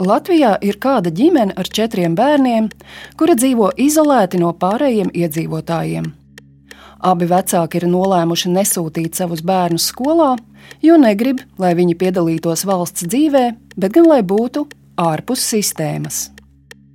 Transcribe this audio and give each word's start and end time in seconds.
Latvijā 0.00 0.54
ir 0.64 0.78
kāda 0.80 1.10
ģimene 1.12 1.52
ar 1.60 1.68
četriem 1.68 2.14
bērniem, 2.16 2.70
kura 3.20 3.34
dzīvo 3.36 3.68
izolēti 3.76 4.40
no 4.40 4.54
pārējiem 4.56 5.12
iedzīvotājiem. 5.12 6.06
Abi 7.04 7.26
vecāki 7.28 7.80
ir 7.80 7.86
nolēmuši 7.88 8.52
nesūtīt 8.54 9.16
savus 9.16 9.42
bērnus 9.44 9.90
skolā, 9.92 10.34
jo 10.84 10.96
negrib, 11.00 11.42
lai 11.60 11.74
viņi 11.76 11.96
piedalītos 12.00 12.64
valsts 12.68 13.04
dzīvē, 13.08 13.44
bet 13.76 13.96
gan 13.96 14.08
lai 14.08 14.20
būtu 14.24 14.66
ārpus 15.00 15.44
sistēmas. 15.52 16.30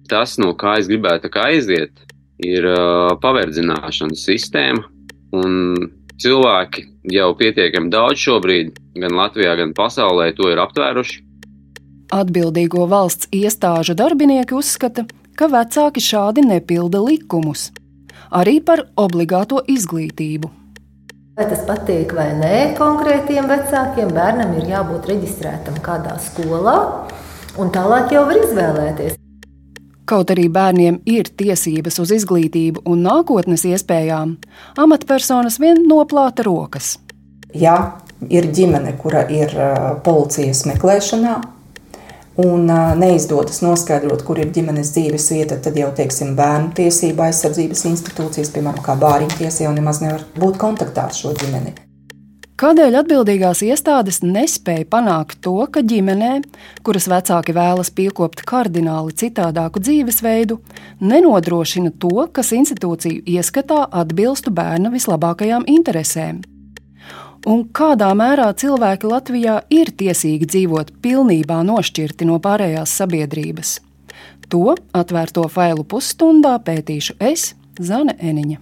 Tas, 0.10 0.38
no 0.42 0.54
kā 0.58 0.78
es 0.82 0.90
gribētu 0.90 1.30
kā 1.34 1.48
aiziet, 1.54 1.94
ir 2.42 2.66
uh, 2.70 3.14
paverdzināšanas 3.22 4.26
sistēma. 4.26 4.86
Cilvēki 6.16 6.86
jau 7.12 7.30
pietiekami 7.38 7.92
daudz 7.92 8.22
šobrīd, 8.24 8.78
gan 8.98 9.18
Latvijā, 9.18 9.58
gan 9.60 9.74
pasaulē, 9.78 10.32
to 10.38 10.50
ir 10.54 10.62
aptvēruši. 10.64 11.22
Atbildīgo 12.14 12.86
valsts 12.86 13.26
iestāžu 13.34 13.96
darbinieki 13.98 14.54
uzskata, 14.54 15.08
ka 15.36 15.48
vecāki 15.50 16.04
šādi 16.04 16.44
nepilda 16.46 17.02
likumus, 17.02 17.72
arī 18.30 18.60
par 18.62 18.86
obligāto 18.96 19.64
izglītību. 19.66 20.52
Vai 21.36 21.48
tas 21.50 21.66
patīk 21.68 22.14
vai 22.16 22.30
nē, 22.38 22.58
konkrētiem 22.78 23.50
vecākiem 23.50 24.14
bērnam 24.16 24.54
ir 24.60 24.70
jābūt 24.70 25.10
reģistrētam 25.10 25.82
kādā 25.84 26.14
skolā, 26.22 26.76
un 27.60 27.74
tālāk 27.74 28.14
jau 28.14 28.24
var 28.30 28.40
izvēlēties. 28.44 29.18
Kaut 30.06 30.30
arī 30.30 30.46
bērniem 30.54 31.02
ir 31.10 31.32
tiesības 31.34 31.98
uz 32.04 32.14
izglītību 32.20 32.86
un 32.86 33.02
nākotnes 33.08 33.66
iespējām, 33.66 34.38
amatpersonas 34.78 35.58
vien 35.60 35.82
noplāta 35.90 36.46
rokas. 36.46 37.00
Ja 37.58 37.98
ir 38.30 38.48
ģimene, 38.54 38.94
kura 39.02 39.26
ir 39.34 39.52
policijas 40.06 40.64
meklēšanā, 40.70 41.36
un 42.42 42.68
neizdodas 43.00 43.62
noskaidrot, 43.64 44.24
kur 44.28 44.40
ir 44.42 44.52
ģimenes 44.56 44.92
dzīves 44.96 45.32
vieta, 45.32 45.58
tad 45.64 45.80
jau 45.80 45.90
teiksim, 45.96 46.36
bērnu 46.36 46.74
tiesību 46.76 47.28
aizsardzības 47.30 47.86
institūcijas, 47.92 48.54
piemēram, 48.56 48.84
kā 48.86 48.98
bāriņu 49.00 49.40
tiesa, 49.40 49.66
jau 49.66 49.74
nemaz 49.76 50.04
nevar 50.04 50.28
būt 50.40 50.60
kontaktā 50.62 51.08
ar 51.10 51.16
šo 51.16 51.36
ģimeni. 51.40 51.76
Kādēļ 52.56 52.96
atbildīgās 53.02 53.60
iestādes 53.68 54.22
nespēja 54.24 54.86
panākt 54.88 55.42
to, 55.44 55.58
ka 55.68 55.82
ģimenē, 55.84 56.38
kuras 56.88 57.10
vecāki 57.12 57.52
vēlas 57.52 57.92
piekopt 57.92 58.46
kardināli 58.48 59.12
citādāku 59.12 59.84
dzīvesveidu, 59.84 60.62
nenodrošina 61.04 61.92
to, 62.00 62.30
kas 62.32 62.56
institūciju 62.56 63.28
ieskatā 63.28 63.84
atbilstu 63.92 64.56
bērna 64.56 64.96
vislabākajām 64.96 65.68
interesēm? 65.68 66.46
Un 67.46 67.66
kādā 67.70 68.10
mērā 68.18 68.50
cilvēki 68.58 69.10
Latvijā 69.10 69.60
ir 69.74 69.92
tiesīgi 69.98 70.48
dzīvot 70.50 70.96
pilnībā 71.06 71.62
nošķirti 71.66 72.28
no 72.30 72.40
pārējās 72.42 72.94
sabiedrības. 73.00 73.78
To 74.50 74.76
atvērto 74.94 75.46
failu 75.50 75.86
pusstundā 75.88 76.58
pētīšu 76.66 77.18
es, 77.20 77.54
Zane 77.82 78.16
Eniņa. 78.22 78.60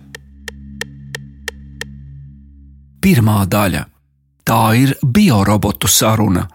Pirmā 3.04 3.44
daļa- 3.46 3.84
tā 4.50 4.62
ir 4.80 4.96
biorobotu 5.04 5.88
saruna. 5.88 6.48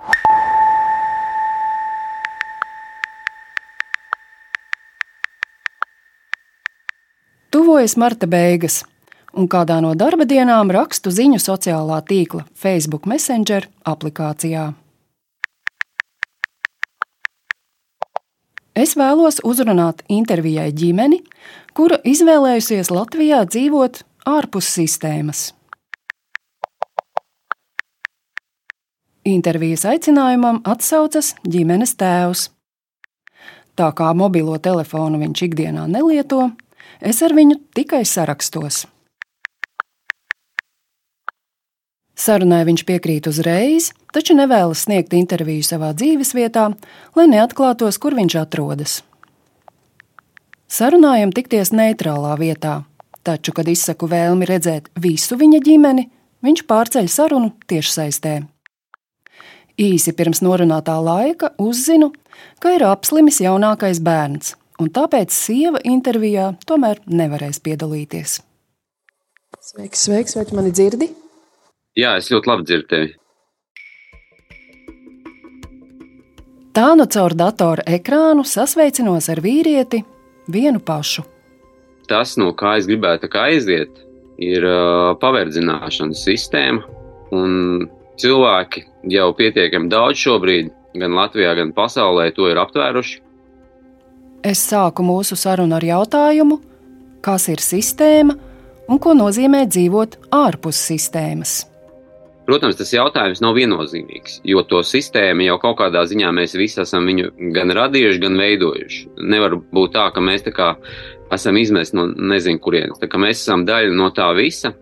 Tuvojas 7.50 7.96
marta 7.96 8.26
beigas, 8.26 8.84
un 9.38 9.46
kādā 9.46 9.78
no 9.84 9.94
darba 9.94 10.26
dienām 10.26 10.72
rakstu 10.74 11.12
ziņu 11.14 11.38
sociālā 11.42 12.00
tīkla 12.08 12.44
Facebook 12.58 13.06
Messenger 13.06 13.68
aplikācijā. 13.86 14.72
Es 18.78 18.94
vēlos 18.98 19.40
uzrunāt 19.46 20.04
intervijai 20.06 20.70
ģimeni, 20.70 21.22
kura 21.74 21.98
izvēlējusies 22.06 22.92
Latvijā 22.94 23.40
dzīvot 23.46 24.04
ārpus 24.30 24.68
sistēmas. 24.74 25.48
Intervijas 29.28 29.82
aicinājumam 29.84 30.62
atsaucas 30.64 31.34
ģimenes 31.42 31.96
tēvs. 31.98 32.46
Tā 33.78 33.90
kā 33.94 34.12
mobilo 34.14 34.56
telefonu 34.62 35.18
viņš 35.20 35.42
ikdienā 35.50 35.84
nelieto, 35.90 36.48
es 37.02 37.20
ar 37.22 37.34
viņu 37.34 37.58
tikai 37.76 38.06
sarakstos. 38.08 38.86
Sarunai 42.18 42.64
viņš 42.66 42.82
piekrīt 42.82 43.28
uzreiz, 43.30 43.92
taču 44.10 44.34
nevēlas 44.34 44.82
sniegt 44.88 45.14
interviju 45.14 45.62
savā 45.62 45.92
dzīvesvietā, 45.94 46.64
lai 47.14 47.26
neatklātos, 47.30 48.00
kur 48.02 48.16
viņš 48.18 48.34
atrodas. 48.40 48.96
Sarunājam 50.68 51.30
tikties 51.32 51.70
neitrālā 51.70 52.34
vietā, 52.40 52.80
taču, 53.22 53.54
kad 53.54 53.70
izsaku 53.70 54.08
vēlmi 54.10 54.48
redzēt 54.50 54.90
visu 54.98 55.38
viņa 55.38 55.60
ģimeni, 55.64 56.08
viņš 56.44 56.64
pārceļ 56.68 57.06
sarunu 57.12 57.52
tiešsaistē. 57.70 58.34
Īsi 59.78 60.10
pirms 60.18 60.42
norunātā 60.42 60.98
laika 60.98 61.52
uzzinu, 61.62 62.10
ka 62.58 62.74
ir 62.74 62.82
apslimis 62.88 63.38
jaunākais 63.44 64.02
bērns, 64.02 64.56
un 64.82 64.90
tāpēc 64.90 65.30
sieva 65.30 65.78
intervijā 65.86 66.50
tomēr 66.66 66.98
nevarēs 67.06 67.62
piedalīties. 67.62 68.40
Sveiks, 69.70 70.02
sveiks, 70.08 70.34
vai 70.34 70.46
tu 70.50 70.58
mani 70.58 70.74
dzirdi? 70.74 71.12
Jā, 71.98 72.14
es 72.20 72.30
ļoti 72.30 72.50
labi 72.50 72.66
dzirdu 72.66 72.88
tevi. 72.92 73.14
Tā 76.78 76.92
nu 76.94 77.08
caur 77.10 77.34
datora 77.34 77.82
ekrānu 77.90 78.44
sasveicinos 78.46 79.26
ar 79.32 79.40
vīrieti 79.42 80.04
vienu 80.46 80.78
pašu. 80.78 81.24
Tas, 82.08 82.36
no 82.38 82.52
kā 82.56 82.76
es 82.78 82.86
gribētu 82.86 83.28
kā 83.32 83.48
aiziet, 83.50 83.90
ir 84.38 84.64
uh, 84.64 85.16
paverdzināšanas 85.20 86.22
sistēma. 86.24 86.86
Cilvēki 88.18 88.84
jau 89.12 89.26
pietiekami 89.36 89.90
daudz 89.92 90.22
šobrīd, 90.22 90.70
gan 90.98 91.16
Latvijā, 91.18 91.52
gan 91.58 91.74
pasaulē, 91.74 92.30
to 92.34 92.48
ir 92.50 92.58
aptvēruši. 92.62 93.20
Es 94.46 94.62
sāku 94.70 95.02
mūsu 95.02 95.36
sarunu 95.36 95.76
ar 95.76 95.84
jautājumu, 95.84 96.60
kas 97.26 97.48
ir 97.50 97.62
sistēma 97.62 98.38
un 98.88 99.02
ko 99.02 99.12
nozīmē 99.18 99.66
dzīvot 99.66 100.16
ārpus 100.34 100.80
sistēmas. 100.88 101.67
Protams, 102.48 102.78
tas 102.78 102.94
jautājums 102.94 103.42
nav 103.44 103.58
viennozīmīgs, 103.58 104.38
jo 104.48 104.62
to 104.64 104.78
sistēmu 104.80 105.44
jau 105.44 105.58
kaut 105.60 105.74
kādā 105.82 106.00
ziņā 106.08 106.30
mēs 106.32 106.54
visi 106.56 106.80
esam 106.80 107.04
viņu 107.04 107.34
gan 107.52 107.74
radījuši, 107.76 108.22
gan 108.22 108.38
veidojuši. 108.40 109.02
Nevar 109.20 109.58
būt 109.60 109.92
tā, 109.98 110.06
ka 110.14 110.22
mēs 110.24 110.46
tā 110.46 110.54
kā 110.56 110.70
esam 111.36 111.58
izmesti 111.60 111.98
no 111.98 112.06
nezinu 112.08 112.62
kurienes. 112.64 113.04
Mēs 113.04 113.42
esam 113.42 113.66
daļa 113.68 113.92
no 114.00 114.08
tā 114.16 114.30
visa. 114.38 114.72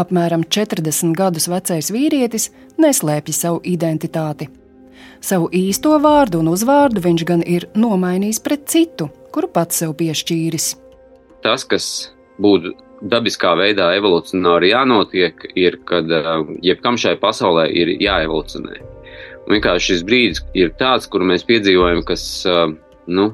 Apmēram 0.00 0.46
40 0.48 1.12
gadus 1.18 1.50
vecais 1.52 1.92
vīrietis 1.92 2.48
neslēpj 2.80 3.36
savu 3.36 3.60
identitāti. 3.68 4.48
Savu 5.20 5.50
īsto 5.52 5.92
vārdu 6.00 6.40
un 6.40 6.54
uzvārdu 6.54 7.04
viņš 7.04 7.28
gan 7.28 7.44
ir 7.44 7.68
nomainījis 7.76 8.40
pret 8.40 8.64
citu, 8.72 9.10
kuru 9.34 9.52
pats 9.52 9.82
sev 9.82 9.92
piešķīris. 10.00 10.72
Tas, 11.44 11.68
kas 11.68 12.14
būtu 12.40 12.72
dabiskā 13.00 13.54
veidā 13.58 13.90
evolūcionāri 13.96 14.72
jānotiek, 14.74 15.44
ir, 15.58 15.78
kad 15.88 16.10
uh, 16.12 16.44
jebkam 16.64 16.98
šai 17.00 17.16
pasaulē 17.20 17.66
ir 17.72 17.94
jāevolucionē. 18.00 18.80
Un 19.46 19.56
vienkārši 19.56 19.94
šis 19.94 20.04
brīdis 20.06 20.42
ir 20.58 20.74
tāds, 20.80 21.08
kur 21.10 21.24
mēs 21.26 21.46
piedzīvojam, 21.48 22.02
kas, 22.08 22.24
uh, 22.48 22.66
nu, 23.08 23.30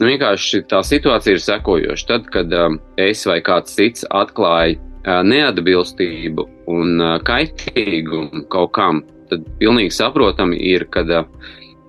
nu, 0.00 0.08
vienkārši 0.08 0.64
tā 0.70 0.80
situācija 0.86 1.36
ir 1.36 1.44
sekojoša. 1.44 2.08
Tad, 2.10 2.30
kad 2.32 2.54
um, 2.58 2.78
es 3.00 3.26
vai 3.28 3.40
kāds 3.44 3.76
cits 3.76 4.06
atklāja 4.10 4.78
uh, 4.78 5.20
neatbilstību 5.26 6.48
un 6.72 7.04
kaitīgumu 7.28 8.46
kaut 8.52 8.72
kam, 8.76 9.04
tad 9.30 9.44
pilnīgi 9.60 9.92
saprotami 9.94 10.58
ir, 10.72 10.88
ka 10.92 11.04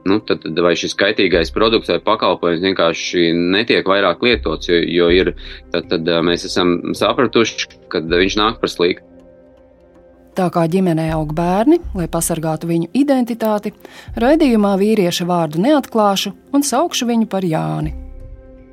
nu, 0.05 0.19
tad, 0.21 0.43
tad 0.43 0.59
vai 0.61 0.75
šis 0.77 0.95
kaitīgais 0.99 1.51
produkts 1.55 1.89
vai 1.89 1.99
pakalpojums 2.03 2.63
vienkārši 2.63 3.31
netiek 3.55 3.87
vairāk 3.89 4.21
lietots, 4.25 4.69
jo, 4.69 4.79
jo 4.79 5.09
ir, 5.13 5.33
tad, 5.73 5.89
tad 5.91 6.09
mēs 6.25 6.45
esam 6.49 6.77
sapratuši, 6.97 7.69
ka 7.89 8.03
viņš 8.05 8.39
nāk 8.41 8.61
par 8.61 8.71
sliktu. 8.71 9.11
Tā 10.35 10.49
kā 10.51 10.65
ģimenē 10.67 11.07
aug 11.15 11.29
bērni, 11.31 11.77
lai 11.95 12.09
pasargātu 12.11 12.67
viņu 12.67 12.89
identitāti, 12.99 13.71
raidījumā 14.19 14.73
vīrieša 14.81 15.27
vārdu 15.29 15.61
neatklāšu 15.63 16.33
un 16.51 16.65
saukšu 16.67 17.07
viņu 17.07 17.29
par 17.31 17.47
Jāni. 17.47 17.93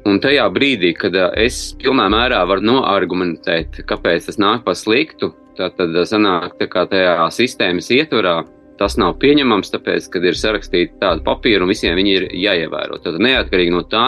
Un 0.03 0.19
tajā 0.19 0.49
brīdī, 0.51 0.91
kad 0.99 1.15
es 1.39 1.77
pilnā 1.79 2.09
mērā 2.11 2.41
varu 2.51 2.67
noargumentēt, 2.67 3.85
kāpēc 3.87 4.27
tas 4.27 4.41
nāk 4.43 4.65
par 4.67 4.75
sliktu, 4.75 5.31
tad, 5.55 5.79
sanāk, 6.11 6.59
ka 6.73 6.89
tajā 6.91 7.15
sistēmas 7.31 7.93
ietvarā 7.95 8.41
Tas 8.81 8.97
nav 8.99 9.19
pieņemams, 9.23 9.71
tāpēc, 9.75 10.09
kad 10.11 10.25
ir 10.27 10.39
sarakstīti 10.39 10.97
tādi 11.03 11.23
papīri 11.27 11.61
un 11.63 11.71
visiem 11.71 11.95
viņi 11.99 12.15
ir 12.17 12.25
jāievēro. 12.41 12.99
Tad 13.05 13.21
neatkarīgi 13.23 13.75
no 13.75 13.83
tā, 13.87 14.07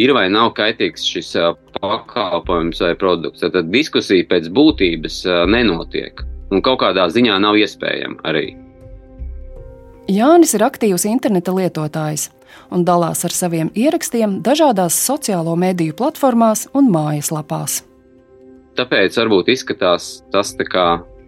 ir 0.00 0.14
vai 0.16 0.28
nav 0.32 0.52
kaitīgs 0.56 1.04
šis 1.04 1.34
pakalpojums 1.80 2.80
vai 2.84 2.94
produkts. 2.98 3.44
Tad 3.44 3.72
diskusija 3.72 4.28
pēc 4.30 4.48
būtības 4.54 5.24
nenotiek 5.50 6.22
un 6.54 6.62
kaut 6.62 6.80
kādā 6.84 7.08
ziņā 7.10 7.40
nav 7.42 7.58
iespējama 7.58 8.22
arī. 8.30 8.46
Jānis 10.06 10.54
ir 10.54 10.62
aktīvs 10.62 11.02
interneta 11.10 11.50
lietotājs 11.50 12.28
un 12.70 12.84
dalās 12.86 13.24
ar 13.26 13.34
saviem 13.34 13.72
ierakstiem 13.74 14.38
dažādās 14.46 14.96
sociālo 15.02 15.56
mediju 15.58 15.96
platformās 15.98 16.66
un 16.78 16.90
mājaslapās. 16.94 17.82
Tāpēc 18.76 19.16
varbūt 19.18 19.50
izskatās 19.54 20.08
tas 20.32 20.52
tā 20.56 20.66
kā 20.68 20.86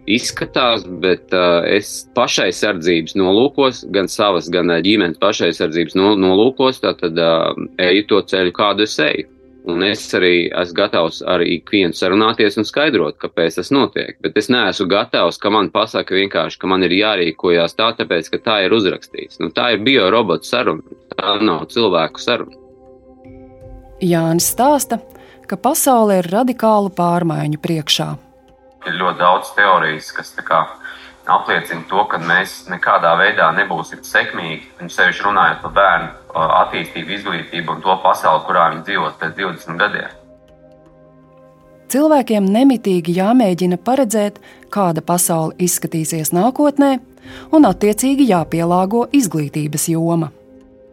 izskatās, 0.09 0.85
bet 1.03 1.33
uh, 1.35 1.63
es 1.69 2.07
pašaizsardzības 2.17 3.17
nolūkos, 3.19 3.83
gan 3.93 4.09
savas, 4.11 4.49
gan 4.53 4.73
ģimenes 4.85 5.19
pašaizsardzības 5.21 5.97
nolūkos, 5.99 6.81
tad 6.85 7.03
uh, 7.19 7.51
eju 7.81 8.07
to 8.09 8.23
ceļu, 8.31 8.55
kādu 8.55 8.87
es 8.87 8.97
eju. 9.03 9.27
Un 9.69 9.83
es 9.83 10.01
arī 10.15 10.47
esmu 10.47 10.75
gatavs 10.77 11.19
ar 11.27 11.43
ikvienu 11.43 11.93
sarunāties 11.93 12.55
un 12.57 12.65
skaidrot, 12.65 13.17
kāpēc 13.21 13.59
tas 13.59 13.69
notiek. 13.75 14.15
Bet 14.23 14.37
es 14.39 14.47
neesmu 14.49 14.87
gatavs, 14.89 15.37
ka 15.41 15.51
man 15.53 15.69
pasaka 15.73 16.15
vienkārši, 16.15 16.57
ka 16.61 16.69
man 16.71 16.85
ir 16.87 16.95
jārīkojas 16.95 17.75
tā, 17.77 17.91
tāpēc, 17.99 18.31
ka 18.33 18.39
tā 18.45 18.55
ir 18.65 18.73
uzrakstīts. 18.73 19.41
Nu, 19.43 19.51
tā 19.53 19.73
ir 19.75 19.83
biorobotu 19.85 20.47
saruna, 20.47 20.97
tā 21.13 21.35
nav 21.43 21.67
cilvēku 21.73 22.23
saruna. 22.23 22.55
Jānis 23.99 24.47
stāsta, 24.55 25.01
ka 25.45 25.59
pasaule 25.59 26.21
ir 26.21 26.31
radikālu 26.31 26.89
pārmaiņu 26.95 27.59
priekšā. 27.61 28.09
Ir 28.87 28.95
ļoti 28.95 29.19
daudz 29.19 29.51
teorijas, 29.57 30.11
kas 30.15 30.31
kā, 30.45 30.61
apliecina 31.29 31.83
to, 31.89 32.03
ka 32.09 32.19
mēs 32.21 32.63
nekādā 32.71 33.11
veidā 33.19 33.49
nebūsim 33.57 34.01
sekmīgi. 34.05 34.63
Viņi 34.79 34.95
sevišķi 34.95 35.27
runājot 35.27 35.61
par 35.65 35.75
bērnu 35.75 36.39
attīstību, 36.63 37.17
izglītību 37.17 37.75
un 37.75 37.83
to 37.83 37.97
pasauli, 38.03 38.45
kurā 38.47 38.69
viņi 38.73 38.87
dzīvos 38.87 39.19
pēc 39.21 39.35
20 39.37 39.83
gadiem. 39.83 40.15
Cilvēkiem 41.89 42.45
nemitīgi 42.53 43.15
jāmēģina 43.17 43.79
paredzēt, 43.81 44.37
kāda 44.69 45.01
pasaule 45.01 45.55
izskatīsies 45.57 46.29
nākotnē, 46.37 46.97
un 47.51 47.65
attiecīgi 47.65 48.29
jāpielāgo 48.29 49.07
izglītības 49.19 49.89
joma. 49.89 50.29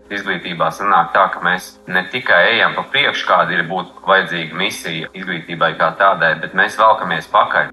Izglītībā 0.07 0.69
sanāk 0.71 1.11
tā, 1.17 1.25
ka 1.35 1.41
mēs 1.43 1.73
ne 1.91 2.05
tikai 2.13 2.43
ejam 2.53 2.77
pa 2.77 2.85
priekšu, 2.93 3.27
kāda 3.27 3.57
ir 3.57 3.65
būt 3.67 4.05
vajadzīga 4.07 4.55
misija 4.55 5.09
izglītībai 5.19 5.73
kā 5.81 5.91
tādai, 5.99 6.37
bet 6.43 6.55
mēs 6.55 6.79
velkamies 6.79 7.27
pakaļ. 7.33 7.73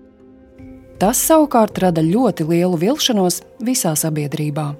Tas 1.01 1.19
savukārt 1.27 1.77
rada 1.83 2.01
ļoti 2.01 2.47
lielu 2.50 2.80
vilšanos 2.80 3.41
visā 3.62 3.94
sabiedrībā. 4.00 4.71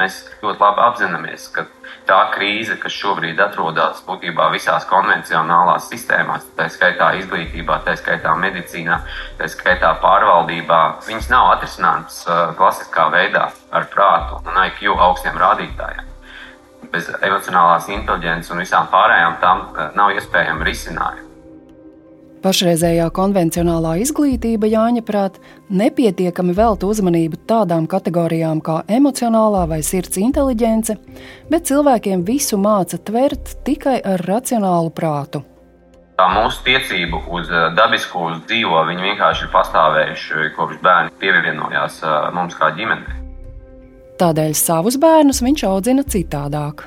Mēs 0.00 0.22
ļoti 0.42 0.62
labi 0.64 0.82
apzināmies, 0.86 1.48
ka 1.54 1.66
tā 2.08 2.18
krīze, 2.34 2.78
kas 2.80 2.94
šobrīd 2.96 3.40
atrodas 3.44 4.00
būtībā 4.06 4.48
visās 4.54 4.86
konvencionālās 4.90 5.90
sistēmās, 5.92 6.46
tā 6.56 6.66
skaitā 6.72 7.12
izglītībā, 7.20 7.82
tā 7.86 7.94
skaitā 8.00 8.32
medicīnā, 8.42 9.02
tā 9.38 9.50
skaitā 9.52 9.92
pārvaldībā, 10.02 10.80
viņas 11.06 11.28
nav 11.30 11.52
atrisināmas 11.58 12.22
uh, 12.26 12.46
klasiskā 12.58 13.10
veidā 13.12 13.50
ar 13.70 13.90
prātu 13.92 14.40
un 14.46 14.64
IQ 14.64 14.96
augstiem 14.96 15.38
rādītājiem. 15.44 16.11
Bez 16.92 17.08
emocionālās 17.24 17.88
inteliģences 17.88 18.52
un 18.52 18.64
visām 18.64 18.88
pārējām 18.92 19.38
tam 19.40 19.68
uh, 19.72 19.90
nav 19.96 20.12
iespējama 20.16 20.66
risinājuma. 20.68 21.28
Pašreizējā 22.42 23.04
konvencionālā 23.14 23.92
izglītība, 24.02 24.66
Jāņa 24.66 25.04
prāt, 25.06 25.36
nepietiekami 25.70 26.56
velta 26.58 26.88
uzmanību 26.90 27.38
tādām 27.46 27.86
kategorijām 27.86 28.58
kā 28.66 28.80
emocionālā 28.90 29.62
vai 29.70 29.78
sirds 29.86 30.18
inteligence, 30.18 30.96
bet 31.52 31.70
cilvēkiem 31.70 32.26
visu 32.26 32.58
māca 32.58 32.98
tvert 32.98 33.54
tikai 33.62 34.00
ar 34.02 34.26
racionālu 34.26 34.90
prātu. 34.90 35.44
Tā 36.18 36.26
mūsu 36.34 36.66
tiecība 36.66 37.22
uz 37.30 37.46
eh, 37.46 37.70
dabisko 37.78 38.26
uz 38.32 38.42
dzīvo, 38.50 38.82
viņi 38.90 39.06
vienkārši 39.12 39.46
ir 39.46 39.54
pastāvējuši 39.54 40.52
kopš 40.58 40.82
bērni 40.82 41.14
pievienojās 41.22 42.02
eh, 42.02 42.30
mums 42.34 42.58
kā 42.58 42.74
ģimenei. 42.74 43.21
Tādēļ 44.22 44.52
savus 44.54 44.94
bērnus 45.02 45.40
viņš 45.42 45.62
audzina 45.66 46.02
citādāk. 46.06 46.84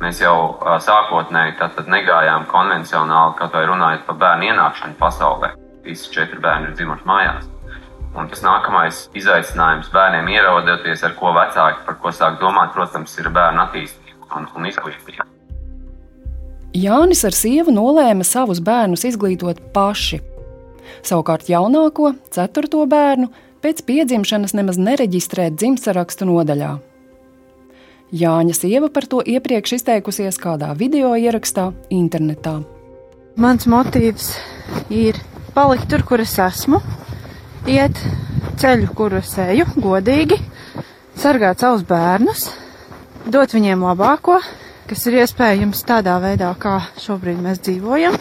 Mēs 0.00 0.22
jau 0.22 0.56
sākotnēji 0.80 1.52
negājām 1.92 2.46
konvencionāli, 2.48 3.48
vai 3.52 3.64
runājot 3.68 4.06
par 4.06 4.16
bērnu 4.22 4.46
ienākšanu 4.48 4.96
pasaulē. 4.96 5.50
Visi 5.84 6.08
četri 6.14 6.40
bērni 6.40 6.70
ir 6.70 6.78
dzimuši 6.78 7.04
mājās. 7.10 7.50
Un 8.16 8.30
tas 8.32 8.40
nākamais 8.40 9.02
izaicinājums 9.20 9.90
bērniem 9.92 10.30
ierodoties, 10.32 11.04
ar 11.04 11.12
ko 11.18 11.34
vecāki 11.36 11.84
par 11.84 11.98
ko 12.00 12.14
sāk 12.16 12.40
domāt, 12.40 12.72
protams, 12.72 13.18
ir 13.20 13.28
bērnu 13.36 13.60
attīstība 13.66 14.40
un, 14.40 14.48
un 14.56 14.70
izglītība. 14.70 15.28
Jānis 16.80 17.26
ar 17.28 17.36
sievu 17.36 17.76
nolēma 17.76 18.24
savus 18.24 18.64
bērnus 18.64 19.04
izglītot 19.12 19.60
paši. 19.76 20.22
Savukārt 21.04 21.52
jaunāko, 21.52 22.14
ceturto 22.32 22.86
bērnu, 22.88 23.28
pēc 23.64 23.82
piedzimšanas 23.86 24.54
nemaz 24.56 24.78
nereģistrēt 24.80 25.56
dzimstarakstu 25.58 26.28
nodaļā. 26.28 26.72
Jāņa 28.10 28.54
sieva 28.56 28.88
par 28.90 29.06
to 29.06 29.20
iepriekš 29.22 29.76
izteikusies 29.78 30.40
kādā 30.42 30.72
video 30.74 31.12
ierakstā 31.14 31.68
internetā. 31.94 32.56
Mans 33.38 33.68
motīvs 33.70 34.32
ir 34.90 35.20
palikt 35.54 35.86
tur, 35.92 36.02
kur 36.08 36.22
es 36.24 36.34
esmu, 36.42 36.80
iet 37.70 38.00
ceļu, 38.60 38.90
kuru 38.98 39.20
es 39.20 39.30
eju, 39.38 39.68
godīgi, 39.78 40.40
sargāt 41.20 41.62
savus 41.62 41.86
bērnus, 41.86 42.48
dot 43.30 43.54
viņiem 43.54 43.86
labāko, 43.86 44.40
kas 44.90 45.06
ir 45.06 45.20
iespējams 45.22 45.86
tādā 45.86 46.18
veidā, 46.22 46.50
kā 46.58 46.80
šobrīd 46.98 47.38
mēs 47.44 47.62
dzīvojam. 47.62 48.18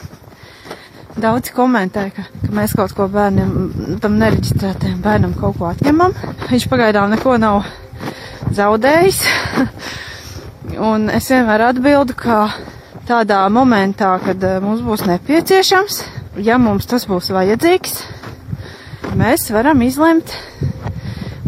Daudz 1.19 1.51
komentē, 1.51 2.06
ka, 2.16 2.24
ka 2.45 2.50
mēs 2.56 2.74
kaut 2.77 2.94
ko 2.95 3.10
bērnam, 3.12 3.98
tam 4.00 4.16
nereģistrētajam 4.21 5.01
bērnam 5.04 5.33
kaut 5.36 5.57
ko 5.60 5.68
atņemam. 5.71 6.13
Viņš 6.48 6.68
pagaidām 6.71 7.12
neko 7.12 7.36
nav 7.42 7.66
zaudējis. 8.56 9.19
Un 10.89 11.10
es 11.12 11.27
vienmēr 11.31 11.66
atbildu, 11.71 12.16
ka 12.16 12.45
tādā 13.10 13.42
momentā, 13.51 14.13
kad 14.24 14.44
eh, 14.45 14.60
mums 14.63 14.83
būs 14.86 15.04
nepieciešams, 15.10 16.00
ja 16.45 16.60
mums 16.62 16.88
tas 16.88 17.07
būs 17.10 17.31
vajadzīgs, 17.36 17.98
mēs 19.19 19.50
varam 19.51 19.81
izlemt, 19.83 20.36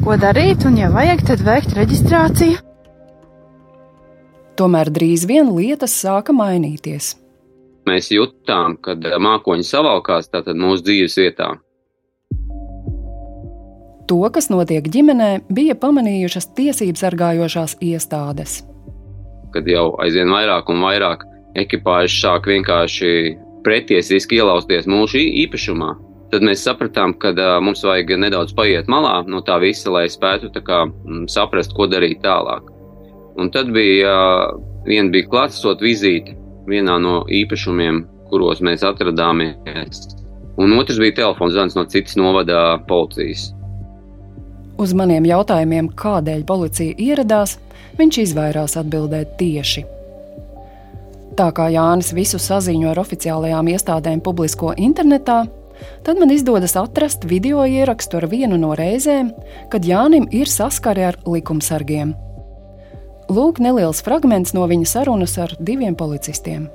ko 0.01 0.17
darīt, 0.19 0.65
un, 0.67 0.79
ja 0.81 0.89
vajag, 0.91 1.23
tad 1.29 1.45
veikt 1.45 1.77
reģistrāciju. 1.77 2.59
Tomēr 4.59 4.91
drīz 4.93 5.23
vien 5.29 5.53
lietas 5.55 5.93
sāka 6.01 6.35
mainīties. 6.35 7.13
Mēs 7.89 8.11
jutām, 8.13 8.77
kad 8.83 9.03
eh, 9.07 9.17
mākoņi 9.17 9.65
savalkās 9.65 10.29
mūsu 10.53 10.85
dzīves 10.85 11.17
vietā. 11.17 11.49
To, 14.11 14.19
kas 14.33 14.49
notiek 14.51 14.85
ģimenē, 14.91 15.47
bija 15.49 15.73
pamanījušas 15.79 16.51
tiesību 16.57 16.99
sargājošās 16.99 17.77
iestādes. 17.81 18.59
Kad 19.55 19.67
jau 19.67 19.95
aizvien 20.03 20.29
vairāk 20.31 20.69
un 20.69 20.83
vairāk 20.83 21.23
ekipāžu 21.57 22.19
sāk 22.19 22.49
vienkārši 22.51 23.37
pretiesiski 23.63 24.41
ielausties 24.41 24.87
mūsu 24.89 25.21
īpašumā, 25.45 25.93
tad 26.33 26.43
mēs 26.43 26.63
sapratām, 26.65 27.15
ka 27.19 27.31
uh, 27.35 27.57
mums 27.63 27.83
vajag 27.87 28.13
nedaudz 28.19 28.53
paiet 28.57 28.91
malā 28.91 29.21
no 29.27 29.41
tā 29.47 29.57
visa, 29.63 29.91
lai 29.93 30.05
spētu 30.11 30.51
kā, 30.59 30.83
m, 30.87 31.25
saprast, 31.31 31.75
ko 31.77 31.87
darīt 31.91 32.21
tālāk. 32.25 32.67
Un 33.39 33.51
tad 33.53 33.71
bija 33.71 34.11
uh, 34.11 34.59
viena 34.87 35.11
bija 35.13 35.29
klātsot 35.31 35.83
vizīte 35.83 36.35
vienā 36.69 36.97
no 37.01 37.21
īpašumiem, 37.29 38.03
kuros 38.31 38.61
mēs 38.63 38.85
atradāmies, 38.87 40.05
un 40.61 40.77
otrs 40.77 40.99
bija 41.01 41.21
telefons 41.21 41.55
zvans 41.55 41.77
no 41.77 41.85
citas 41.89 42.17
novada 42.19 42.79
policijas. 42.87 43.51
Uz 44.81 44.93
maniem 44.97 45.27
jautājumiem, 45.29 45.91
kādēļ 45.97 46.45
policija 46.49 46.95
ieradās, 46.97 47.57
viņš 47.99 48.21
izvairās 48.23 48.77
atbildēt 48.79 49.35
tieši. 49.37 49.83
Tā 51.37 51.47
kā 51.55 51.69
Jānis 51.71 52.11
visu 52.15 52.39
saziņu 52.41 52.89
ar 52.91 52.99
oficiālajām 53.03 53.69
iestādēm 53.71 54.23
publisko 54.23 54.73
internetā, 54.75 55.45
tad 56.05 56.19
man 56.19 56.33
izdodas 56.33 56.75
atrast 56.79 57.23
video 57.29 57.63
ierakstu 57.65 58.19
ar 58.19 58.27
vienu 58.31 58.59
no 58.59 58.73
reizēm, 58.77 59.31
kad 59.71 59.85
Jānim 59.87 60.27
ir 60.35 60.51
saskare 60.51 61.07
ar 61.11 61.21
likumsargiem. 61.25 62.13
Lūk, 63.31 63.61
neliels 63.63 64.01
fragments 64.03 64.51
no 64.51 64.65
viņa 64.67 64.87
sarunas 64.89 65.37
ar 65.39 65.53
diviem 65.55 65.95
policistiem. 65.95 66.65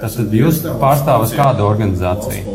Tas 0.00 0.14
tad 0.16 0.32
jūs 0.32 0.62
pārstāvat 0.80 1.34
kādu 1.36 1.66
organizāciju? 1.66 2.54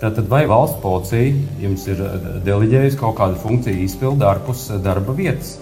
Tātad, 0.00 0.24
vai 0.32 0.42
valsts 0.48 0.80
policija 0.82 1.36
jums 1.60 1.84
ir 1.92 2.00
eh, 2.02 2.22
deleģējusi 2.46 2.98
kaut 2.98 3.18
kādu 3.20 3.36
funkciju 3.38 3.84
izpildu 3.84 4.26
ārpus 4.26 4.64
eh, 4.72 4.80
darba 4.82 5.14
vietas? 5.14 5.58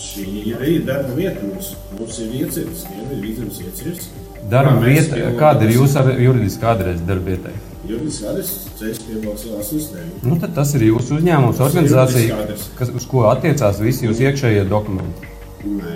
Šī 0.00 0.24
ir 0.54 0.86
darba 0.86 1.12
vieta. 1.18 1.42
Mums, 1.44 1.74
mums 1.98 2.20
ir 2.24 2.38
ieceres, 2.40 2.86
ir 2.94 3.10
vidzemes 3.20 3.58
ieceres. 3.60 4.06
Darba 4.48 4.78
vieta, 4.86 5.18
kāda 5.36 5.66
ir 5.66 5.74
jūsu 5.76 6.06
juridiskā 6.22 6.72
adrese 6.72 7.04
darba 7.10 7.34
vietai? 7.34 7.52
Juridiskā 7.90 8.30
adrese 8.32 8.72
ceļš 8.78 9.02
piebalsojās 9.10 9.74
uzņēmumu. 9.76 10.22
Nu, 10.30 10.40
tad 10.40 10.56
tas 10.56 10.72
ir 10.78 10.86
jūsu 10.88 11.18
uzņēmums, 11.18 11.60
organizācija, 11.68 12.40
kas, 12.78 12.94
uz 12.96 13.10
ko 13.10 13.26
attiecās 13.34 13.82
visi 13.82 14.08
jūsu 14.08 14.30
iekšējie 14.30 14.64
dokumenti. 14.70 15.34
Nē. 15.60 15.94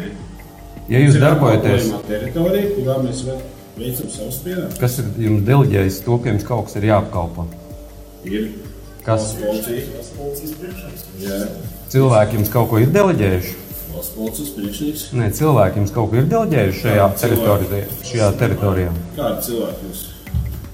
Ja 0.92 1.00
jūs 1.00 1.16
darbojaties 1.16 1.88
teritorijā, 2.04 2.70
kurā 2.76 2.98
mēs 3.00 3.22
veicam 3.78 4.10
savus 4.12 4.40
pienākumus. 4.44 4.78
Kas 4.82 4.98
ir 5.00 5.10
jums 5.24 5.44
deleģējis 5.48 6.00
to, 6.04 6.18
ka 6.20 6.32
jums 6.34 6.44
kaut 6.48 6.68
kas 6.68 6.76
ir 6.80 6.88
jāapkalpo? 6.90 7.46
Ir 8.28 8.50
kas 9.06 9.30
policijas 9.40 10.56
priekšā. 10.60 11.40
Cilvēki 11.94 12.40
jums 12.40 12.52
kaut 12.52 12.68
ko 12.72 12.82
ir 12.82 12.92
deleģējuši? 12.92 13.56
Valsts 13.94 14.16
policijas 14.18 14.52
priekšnieks. 14.58 15.06
Nē, 15.16 15.30
cilvēki 15.38 15.80
jums 15.80 15.96
kaut 15.96 16.12
ko 16.12 16.20
ir 16.20 16.28
deleģējuši 16.34 16.80
šajā 16.84 17.10
teritorijā. 17.24 17.84
Šajā 18.10 18.30
teritorijā. 18.40 18.94
Kādi 19.16 19.48
cilvēki 19.48 19.88
jūs? 19.88 20.06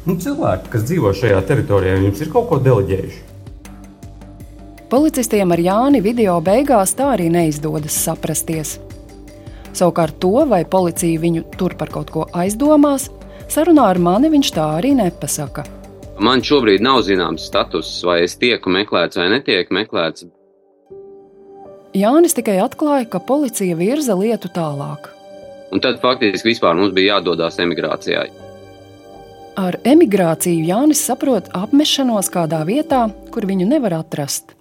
Nu, 0.09 0.17
cilvēki, 0.25 0.71
kas 0.73 0.87
dzīvo 0.89 1.13
šajā 1.23 1.43
teritorijā, 1.47 1.99
jums 2.01 2.23
ir 2.25 2.31
kaut 2.33 2.49
ko 2.51 2.59
deleģējuši. 2.65 3.27
Policistiem 4.91 5.53
ar 5.55 5.61
Jāni 5.63 6.01
video 6.03 6.33
beigās 6.43 6.97
tā 6.99 7.13
arī 7.13 7.29
neizdodas 7.31 7.95
saprasties. 7.95 8.73
Savukārt 9.71 10.17
to, 10.19 10.33
vai 10.51 10.65
policija 10.67 11.21
viņu 11.23 11.45
tur 11.55 11.77
par 11.79 11.93
kaut 11.95 12.11
ko 12.11 12.25
aizdomās, 12.35 13.07
sarunā 13.47 13.85
ar 13.93 14.01
mani 14.03 14.33
viņš 14.35 14.51
tā 14.59 14.67
arī 14.81 14.97
nepasaka. 14.99 15.63
Man 16.19 16.43
šobrīd 16.43 16.83
nav 16.83 17.05
zināms 17.07 17.47
status, 17.47 17.93
vai 18.03 18.25
es 18.25 18.35
tieku 18.43 18.75
meklēts 18.75 19.23
vai 19.23 19.31
netieku 19.31 19.79
meklēts. 19.79 20.27
Jānis 21.95 22.35
tikai 22.35 22.59
atklāja, 22.67 23.07
ka 23.15 23.23
policija 23.23 23.79
virza 23.79 24.19
lietu 24.19 24.51
tālāk. 24.51 25.07
Un 25.71 25.79
tad 25.79 26.03
faktiski 26.03 26.51
vispār 26.51 26.75
mums 26.75 26.91
bija 26.99 27.15
jādodas 27.21 27.63
emigrācijā. 27.63 28.27
Ar 29.55 29.79
emigrāciju 29.87 30.67
Jānis 30.67 31.07
saprot 31.07 31.55
apmešanos 31.55 32.31
kādā 32.35 32.67
vietā, 32.67 33.07
kur 33.31 33.47
viņu 33.47 33.71
nevar 33.71 34.03
atrast. 34.03 34.57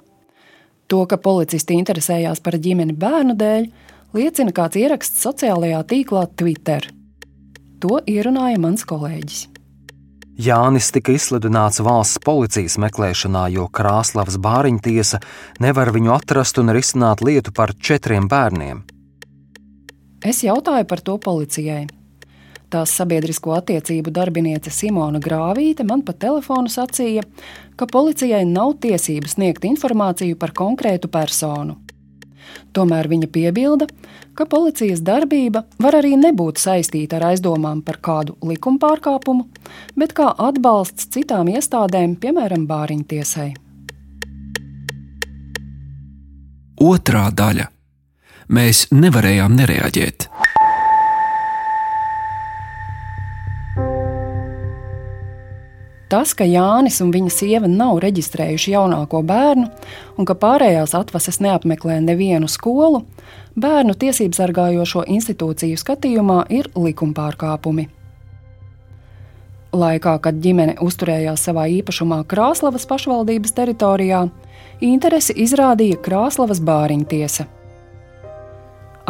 To, 0.89 1.03
ka 1.05 1.19
policisti 1.21 1.77
interesējās 1.77 2.41
par 2.41 2.57
ģimeni 2.57 2.95
bērnu 2.97 3.35
dēļ, 3.37 3.69
liecina 4.17 4.53
kāds 4.55 4.79
ieraksts 4.79 5.21
sociālajā 5.21 5.83
tīklā 5.91 6.25
Twitter. 6.39 6.87
To 7.79 8.01
ierunāja 8.09 8.57
mans 8.59 8.83
kolēģis. 8.89 9.45
Jānis 10.39 10.87
tika 10.95 11.11
izsludināts 11.11 11.81
valsts 11.83 12.21
policijas 12.23 12.77
meklēšanā, 12.79 13.49
jo 13.51 13.67
Krāslavas 13.67 14.39
bāriņu 14.39 14.81
tiesa 14.85 15.19
nevar 15.59 15.91
viņu 15.91 16.13
atrast 16.15 16.61
un 16.61 16.71
risināt 16.71 17.21
lietu 17.21 17.51
par 17.55 17.75
četriem 17.75 18.29
bērniem. 18.31 18.81
Es 20.23 20.41
jautāju 20.43 20.87
par 20.87 21.03
to 21.03 21.17
policijai. 21.19 21.85
Tās 22.69 22.91
sabiedrisko 22.93 23.55
attiecību 23.57 24.11
darbiniece 24.13 24.69
Simona 24.69 25.17
Grāvīte 25.21 25.81
man 25.89 26.03
pa 26.05 26.13
telefonu 26.13 26.69
sacīja, 26.69 27.23
ka 27.75 27.87
policijai 27.89 28.43
nav 28.45 28.75
tiesības 28.83 29.33
sniegt 29.39 29.65
informāciju 29.65 30.37
par 30.37 30.53
konkrētu 30.53 31.09
personu. 31.09 31.79
Tomēr 32.73 33.09
viņa 33.09 33.29
piebilda, 33.33 33.87
ka 34.37 34.45
policijas 34.49 35.01
darbība 35.05 35.63
var 35.81 35.97
arī 35.99 36.13
nebūt 36.21 36.61
saistīta 36.61 37.17
ar 37.17 37.31
aizdomām 37.31 37.81
par 37.85 37.97
kādu 38.05 38.37
likuma 38.45 38.81
pārkāpumu, 38.85 39.47
bet 39.97 40.13
kā 40.17 40.29
atbalsts 40.37 41.09
citām 41.13 41.49
iestādēm, 41.49 42.15
piemēram, 42.21 42.69
bāriņtiesai. 42.69 43.49
Otrā 46.79 47.25
daļa. 47.35 47.65
Mēs 48.49 48.87
nevarējām 48.93 49.57
nereaģēt. 49.57 50.29
Tas, 56.09 56.31
ka 56.33 56.45
Jānis 56.49 56.95
un 57.05 57.11
viņa 57.13 57.29
sieva 57.29 57.67
nav 57.69 57.99
reģistrējuši 58.01 58.71
jaunāko 58.73 59.21
bērnu 59.29 59.67
un 60.17 60.25
ka 60.25 60.33
pārējās 60.41 60.95
atvases 60.97 61.37
neapmeklē 61.45 61.99
nevienu 62.01 62.49
skolu, 62.49 63.03
bērnu 63.53 63.93
tiesību 63.93 64.33
sargājošo 64.33 65.03
institūciju 65.05 65.77
skatījumā 65.77 66.39
ir 66.49 66.71
likumpārkāpumi. 66.73 67.85
Laikā, 69.69 70.15
kad 70.17 70.39
ģimene 70.41 70.79
uzturējās 70.81 71.43
savā 71.45 71.67
īpašumā 71.77 72.23
Krāslavas 72.25 72.89
pašvaldības 72.89 73.53
teritorijā, 73.53 74.23
interesi 74.81 75.37
izrādīja 75.45 76.01
Krāslavas 76.01 76.63
bāriņtiesa. 76.65 77.45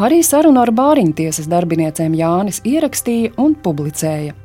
Arī 0.04 0.20
sarunu 0.24 0.60
ar 0.66 0.76
bāriņtiesas 0.76 1.48
darbiniecēm 1.52 2.20
Jānis 2.20 2.60
ierakstīja 2.68 3.38
un 3.40 3.56
publicēja. 3.56 4.36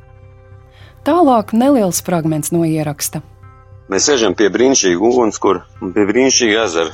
Tālāk 1.05 1.51
neliels 1.53 1.99
fragments 2.01 2.49
no 2.49 2.63
ieraksta. 2.65 3.19
Mēs 3.93 4.07
sēžam 4.09 4.33
pie 4.33 4.47
brīnišķīga 4.49 5.03
ugunskura 5.05 5.61
un 5.85 5.91
pie 5.93 6.05
brīnišķīga 6.09 6.63
ezera. 6.63 6.93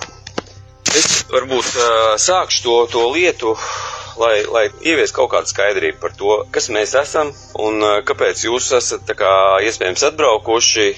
Es 0.91 1.21
varbūt 1.31 1.69
uh, 1.79 1.93
sākšu 2.19 2.65
to, 2.65 2.73
to 2.91 3.05
lietu, 3.13 3.53
lai, 4.19 4.41
lai 4.51 4.65
ievies 4.83 5.15
kaut 5.15 5.31
kādu 5.31 5.47
skaidrību 5.47 6.01
par 6.01 6.11
to, 6.19 6.33
kas 6.51 6.67
mēs 6.75 6.91
esam 6.99 7.31
un 7.63 7.79
uh, 7.79 7.93
kāpēc 8.03 8.43
jūs 8.49 8.67
esat 8.75 9.13
kā, 9.15 9.31
iespējams 9.63 10.03
atbraukuši 10.09 10.89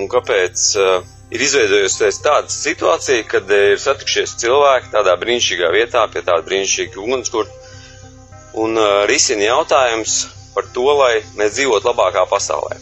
un 0.00 0.08
kāpēc 0.08 0.64
uh, 0.80 1.04
ir 1.36 1.44
izveidojusies 1.44 2.22
tāda 2.24 2.48
situācija, 2.48 3.26
kad 3.28 3.52
ir 3.52 3.76
satikšies 3.82 4.38
cilvēki 4.40 4.88
tādā 4.94 5.18
brīnišķīgā 5.20 5.68
vietā 5.76 6.06
pie 6.08 6.24
tāda 6.24 6.40
brīnišķīga 6.48 7.04
ugunskura 7.04 7.60
un 8.64 8.80
uh, 8.80 9.02
risina 9.10 9.50
jautājums, 9.50 10.22
par 10.54 10.68
to, 10.74 10.86
lai 11.00 11.14
mēs 11.38 11.56
dzīvotu 11.56 11.90
labākā 11.90 12.26
pasaulē. 12.30 12.78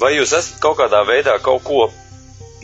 Vai 0.00 0.16
jūs 0.16 0.34
esat 0.36 0.58
kaut 0.60 0.76
kādā 0.80 1.00
veidā 1.08 1.38
kaut 1.42 1.62
ko 1.64 1.86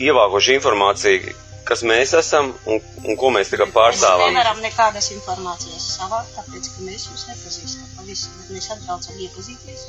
ievākuši 0.01 0.57
informāciju, 0.59 1.33
kas 1.67 1.83
mēs 1.87 2.13
esam 2.19 2.51
un, 2.69 2.81
un 3.03 3.17
ko 3.19 3.31
mēs 3.33 3.51
tagad 3.53 3.73
pārstāvam? 3.75 4.27
Mēs 4.27 4.37
nevaram 4.37 4.61
nekādas 4.63 5.09
informācijas 5.15 5.87
savākt, 5.97 6.33
tāpēc, 6.37 6.69
ka 6.75 6.87
mēs 6.87 7.07
jūs 7.09 7.27
nepazīstam 7.31 7.91
pavisam, 7.97 8.35
bet 8.39 8.55
mēs 8.57 8.69
atbraucam 8.75 9.21
iepazīties. 9.27 9.85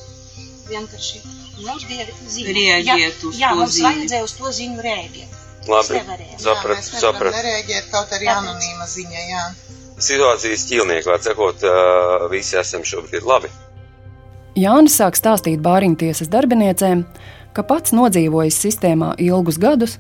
Vienkārši 0.64 1.20
mums 1.60 1.84
bija 1.90 2.06
ziņa. 2.08 2.54
Rēģēt 2.58 3.26
uz 3.28 3.40
jā, 3.40 3.50
to 3.52 3.60
mums 3.60 3.74
ziņu. 3.76 3.88
vajadzēja 3.90 4.28
uz 4.28 4.36
to 4.38 4.52
ziņu 4.60 4.86
rēģēt. 4.86 5.40
Labi, 5.64 5.96
Saprat, 5.96 6.40
saprat, 6.44 6.88
saprat. 6.88 7.36
Nereaģēt 7.36 7.86
kaut 7.92 8.10
arī 8.12 8.28
anonīma 8.28 8.88
ziņa, 8.88 9.20
jā. 9.30 9.44
Situācijas 10.04 10.64
ķīlnieki, 10.68 11.08
sakot, 11.24 11.64
uh, 11.64 12.26
visi 12.32 12.58
esam 12.60 12.84
šobrīd 12.84 13.24
labi. 13.28 13.52
Jānis 14.54 14.94
sāk 15.00 15.16
stāstīt 15.18 15.62
bāriņtiesas 15.64 16.30
darbiniecēm, 16.30 17.02
ka 17.54 17.62
pats 17.66 17.94
nodzīvojis 17.94 18.58
sistēmā 18.66 19.14
ilgus 19.18 19.58
gadus 19.58 19.96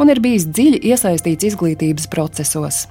un 0.00 0.08
ir 0.08 0.20
bijis 0.24 0.46
dziļi 0.48 0.80
iesaistīts 0.92 1.50
izglītības 1.50 2.08
procesos. 2.08 2.86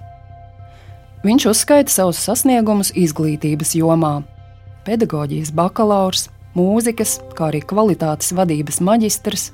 Viņš 1.25 1.47
uzskaita 1.49 1.89
savus 1.89 2.19
sasniegumus 2.21 2.91
izglītības 2.93 3.73
jomā- 3.79 4.21
pedagoģijas 4.87 5.51
bakalaurs, 5.51 6.29
mūzikas, 6.55 7.19
kā 7.33 7.49
arī 7.49 7.63
kvalitātes 7.65 8.31
vadības 8.37 8.79
maģistrs, 8.79 9.51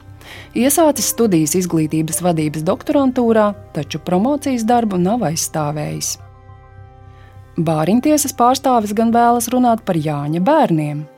iesācis 0.55 1.13
studijas 1.15 1.55
izglītības 1.55 2.22
vadības 2.22 2.63
doktorantūrā, 2.63 3.55
taču 3.74 4.00
promocijas 4.00 4.63
darbu 4.63 5.00
nav 5.00 5.20
aizstāvējis. 5.20 6.17
Bāriņtiesas 7.58 8.34
pārstāvis 8.34 8.93
gan 8.93 9.12
vēlas 9.13 9.48
runāt 9.48 9.86
par 9.86 9.96
Jāņa 9.96 10.41
bērniem. 10.41 11.12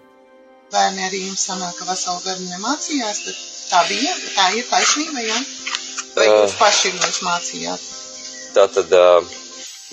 Bērni 0.75 1.05
arī 1.07 1.21
jums 1.29 1.45
sanāk, 1.47 1.77
ka 1.79 1.87
veselu 1.87 2.19
gadu 2.25 2.45
nemācījās, 2.49 3.21
tad 3.23 3.37
tā 3.69 3.81
bija, 3.87 4.11
tā 4.35 4.49
ir 4.59 4.65
taisnība, 4.67 5.23
jā? 5.23 5.37
Vai 6.17 6.25
Jā. 6.27 6.35
jūs 6.41 6.55
paši 6.59 6.91
jūs 6.95 7.19
mācījāt? 7.23 7.85
Tātad 8.55 8.91
uh, 8.95 9.33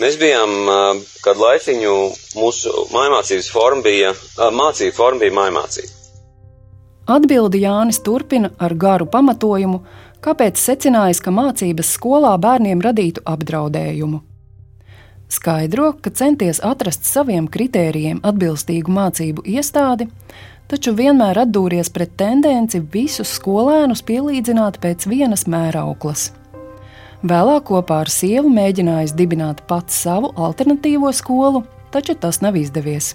mēs 0.03 0.19
bijām 0.19 0.55
uh, 0.67 1.01
kādu 1.23 1.47
laiciņu, 1.47 1.95
mūsu 2.39 2.75
mājmācības 2.95 3.51
forma 3.55 3.87
bija, 3.87 4.11
uh, 4.15 4.51
mācību 4.55 4.97
forma 4.99 5.23
bija 5.23 5.37
mājmācība. 5.39 5.99
Atbildi 7.12 7.62
Jānis 7.62 8.03
turpina 8.03 8.53
ar 8.62 8.75
garu 8.79 9.07
pamatojumu, 9.11 9.81
kāpēc 10.23 10.59
secinājis, 10.59 11.23
ka 11.23 11.35
mācības 11.35 11.95
skolā 11.97 12.37
bērniem 12.43 12.83
radītu 12.83 13.25
apdraudējumu. 13.27 14.23
Skaidro, 15.33 15.95
ka 16.05 16.11
centies 16.12 16.61
atrast 16.62 17.07
saviem 17.09 17.47
kritērijiem 17.51 18.21
atbilstīgu 18.27 18.93
mācību 18.93 19.47
iestādi, 19.49 20.11
taču 20.73 20.95
vienmēr 20.97 21.43
atdūries 21.43 21.91
pret 21.93 22.14
tendenci 22.17 22.81
visus 22.95 23.35
skolēnus 23.37 24.00
pielīdzināt 24.09 24.79
pēc 24.81 25.05
vienas 25.11 25.45
mērauklas. 25.45 26.31
Vēlāk 27.23 27.67
kopā 27.69 28.00
ar 28.02 28.11
sievu 28.11 28.49
mēģinājis 28.50 29.12
dibināt 29.19 29.61
pats 29.69 30.00
savu 30.07 30.33
alternatīvo 30.33 31.12
skolu, 31.12 31.62
taču 31.93 32.17
tas 32.17 32.41
nav 32.43 32.57
izdevies. 32.57 33.12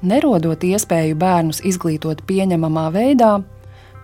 Nerodot 0.00 0.62
iespēju 0.64 1.18
bērnus 1.20 1.60
izglītot 1.66 2.22
pieņemamā 2.24 2.86
veidā, 2.94 3.34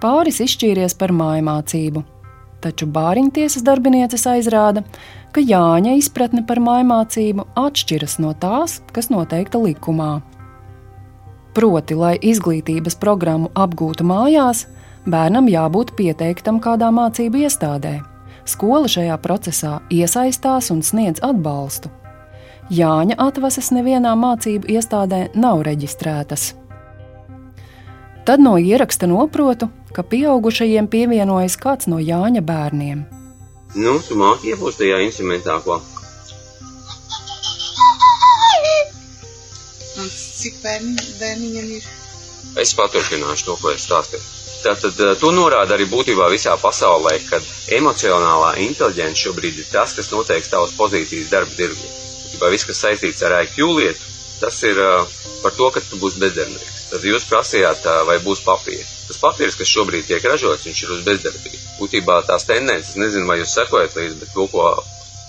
pāris 0.02 0.42
izšķīries 0.44 0.98
par 0.98 1.14
mājmācību. 1.16 2.02
Taču 2.66 2.90
bāriņtiesas 2.90 3.62
darbinieces 3.64 4.26
aizrāda, 4.28 4.82
ka 5.32 5.40
Jāņa 5.40 5.94
izpratne 6.00 6.42
par 6.48 6.58
mājmācību 6.60 7.46
atšķiras 7.62 8.18
no 8.24 8.34
tās, 8.42 8.80
kas 8.92 9.08
noteikta 9.12 9.62
likumā. 9.62 10.16
Proti, 11.56 11.94
lai 11.96 12.18
izglītības 12.20 12.98
programmu 13.00 13.48
apgūtu 13.56 14.04
mājās, 14.04 14.66
bērnam 15.08 15.46
jābūt 15.48 15.94
pieteiktam 15.96 16.58
kādā 16.60 16.90
mācību 16.92 17.46
iestādē. 17.46 17.94
Skola 18.44 18.90
šajā 18.92 19.16
procesā 19.24 19.78
iesaistās 19.88 20.68
un 20.74 20.82
sniedz 20.84 21.24
atbalstu. 21.24 21.88
Jāņa 22.68 23.16
atvases 23.24 23.72
nevienā 23.72 24.12
mācību 24.20 24.68
iestādē 24.76 25.22
nav 25.32 25.64
reģistrētas. 25.64 26.50
Tad 28.28 28.42
no 28.44 28.58
ieraksta 28.60 29.08
noprotu, 29.08 29.70
ka 29.96 30.04
pieaugušajiem 30.04 30.90
pievienojas 30.92 31.56
kāds 31.56 31.88
no 31.88 32.02
Jāņa 32.02 32.44
bērniem. 32.44 33.04
Nu, 33.80 33.96
tu 34.04 34.20
māki 34.20 34.52
iepūst 34.52 34.82
tajā 34.82 35.00
instrumentā, 35.08 35.56
ko? 35.64 35.80
Cik 40.46 40.62
bērni, 40.62 40.96
bērniņam 41.20 41.70
ir? 41.76 41.86
Es 42.62 42.72
paturpināšu 42.78 43.48
to, 43.50 43.56
ko 43.60 43.72
es 43.74 43.86
stāstīju. 43.88 44.24
Tātad 44.62 45.00
eh, 45.02 45.12
to 45.20 45.32
norāda 45.34 45.76
arī 45.76 45.86
būtībā 45.90 46.28
visā 46.32 46.54
pasaulē, 46.60 47.16
kad 47.28 47.44
emocionālā 47.76 48.54
inteliģence 48.64 49.26
šobrīd 49.26 49.60
ir 49.62 49.68
tas, 49.72 49.94
kas 49.98 50.10
noteiks 50.14 50.50
tavas 50.52 50.74
pozīcijas 50.78 51.32
darba 51.32 51.52
tirgu. 51.58 51.90
Būtībā 52.22 52.50
viss, 52.54 52.68
kas 52.68 52.82
saistīts 52.84 53.22
ar 53.26 53.36
IQ 53.42 53.68
lietu, 53.76 54.14
tas 54.40 54.58
ir 54.68 54.80
uh, 54.82 55.14
par 55.42 55.54
to, 55.58 55.68
ka 55.74 55.82
tu 55.84 56.00
būsi 56.00 56.22
bezdarbnieks. 56.22 56.88
Tad 56.92 57.06
jūs 57.06 57.28
prasījāt, 57.30 57.86
uh, 57.86 58.02
vai 58.08 58.18
būs 58.24 58.42
papīra. 58.46 58.86
Tas 59.06 59.20
papīrs, 59.22 59.56
kas 59.58 59.70
šobrīd 59.70 60.08
tiek 60.08 60.24
ražots, 60.26 60.66
viņš 60.66 60.82
ir 60.86 60.96
uz 60.96 61.04
bezdarbību. 61.06 61.62
Būtībā 61.78 62.18
tās 62.28 62.48
tendences, 62.48 62.98
nezinu, 63.00 63.28
vai 63.30 63.38
jūs 63.42 63.54
sekojat 63.56 63.96
līdzi, 63.98 64.18
bet 64.24 64.34
to, 64.34 64.48
ko 64.52 64.66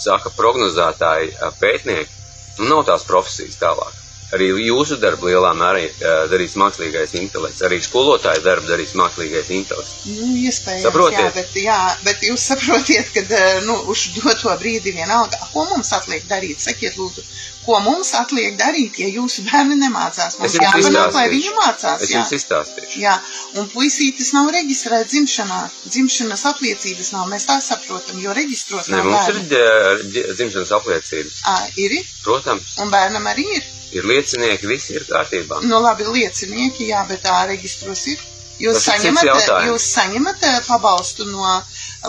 saka 0.01 0.33
prognozētāji, 0.39 1.36
pētnieki, 1.62 2.19
nu 2.62 2.74
nav 2.74 2.86
tās 2.89 3.05
profesijas 3.07 3.59
tālāk. 3.62 4.06
Arī 4.36 4.50
jūsu 4.67 4.98
darbu 5.00 5.29
lielā 5.29 5.53
mērā 5.55 5.86
darīs 6.27 6.57
mākslīgais 6.60 7.13
intelekts, 7.15 7.62
arī 7.63 7.77
skolotāja 7.79 8.41
darbu 8.43 8.67
darīs 8.67 8.91
mākslīgais 9.00 9.51
intelekts. 9.55 9.93
Nu, 10.17 10.34
iespējams, 10.43 10.84
Saprotiet? 10.84 11.22
jā, 11.22 11.29
bet, 11.38 11.53
jā, 11.63 11.77
bet 12.03 12.25
jūs 12.27 12.48
saprotiet, 12.51 13.13
ka 13.15 13.22
nu, 13.63 13.77
uz 13.93 14.07
doto 14.17 14.51
brīdi 14.60 14.91
vienalga, 14.98 15.39
ko 15.53 15.63
mums 15.72 15.93
atliek 15.96 16.25
darīt? 16.27 16.60
Sakiet, 16.60 16.98
lūdzu, 17.00 17.24
ko 17.63 17.79
mums 17.86 18.12
atliek 18.19 18.57
darīt, 18.60 19.00
ja 19.00 19.07
jūsu 19.07 19.46
bērni 19.48 19.75
nemācās? 19.79 20.36
Mums 20.39 20.60
jāpanāk, 20.60 21.15
lai 21.15 21.25
viņi 21.31 21.55
mācās. 21.62 22.03
Es 22.03 22.12
jā. 22.12 22.19
jums 22.19 22.36
izstāstīšu. 22.36 23.00
Jā, 23.05 23.15
un 23.60 23.72
puisītis 23.72 24.34
nav 24.36 24.51
reģistrēts 24.55 25.12
dzimšanā. 25.15 25.62
Dzimšanas 25.88 26.43
apliecības 26.51 27.13
nav. 27.15 27.27
Mēs 27.31 27.48
tā 27.48 27.57
saprotam, 27.63 28.19
jo 28.24 28.36
reģistros 28.36 28.91
Nē, 28.91 29.00
nav 29.00 29.07
mums 29.07 29.31
ir 29.31 29.39
bērnu. 29.39 29.50
ģe- 29.55 30.12
ģe- 30.15 30.27
dzimšanas 30.36 30.75
apliecības. 30.81 31.41
Ā, 31.48 31.57
ir, 31.88 31.98
Protams, 32.27 32.75
un 32.84 32.91
bērnam 32.91 33.27
arī 33.31 33.48
ir. 33.55 33.63
ir 33.96 34.03
liecinieki, 34.17 34.67
visi 34.74 34.97
ir 34.97 35.05
kārtībā. 35.07 35.62
Nu, 35.69 35.79
labi, 35.86 36.07
liecinieki, 36.17 36.89
jā, 36.91 37.05
bet 37.09 37.24
tā 37.27 37.38
reģistros 37.53 38.03
ir. 38.13 38.25
Jūs 38.57 38.74
Tas 38.74 38.88
ir 38.88 38.93
cits 38.93 39.03
saņemat, 39.03 39.25
jautājums. 39.29 39.67
jūs 39.69 39.83
saņemat 39.93 40.43
eh, 40.50 40.55
pabalstu 40.67 41.25
no 41.29 41.45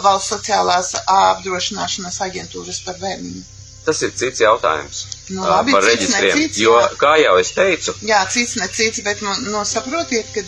valsts 0.04 0.30
sociālās 0.32 0.94
apdrošināšanas 1.12 2.20
aģentūras 2.26 2.78
par 2.86 2.96
bērniņu. 3.02 3.42
Tas 3.88 4.00
ir 4.04 4.10
cits 4.20 4.40
jautājums 4.42 5.02
Nu, 5.32 5.44
labi, 5.48 5.72
par 5.72 5.84
cits, 5.84 5.92
reģistriem. 5.92 6.34
necits, 6.38 6.58
jo, 6.60 6.72
jā. 6.80 6.88
kā 7.00 7.12
jau 7.20 7.34
es 7.40 7.52
teicu, 7.56 7.94
Jā, 8.08 8.18
cits 8.32 8.56
ne 8.60 8.66
cits, 8.72 9.00
bet 9.04 9.20
nu, 9.24 9.32
nu, 9.52 9.60
saprotiet, 9.68 10.28
ka, 10.34 10.42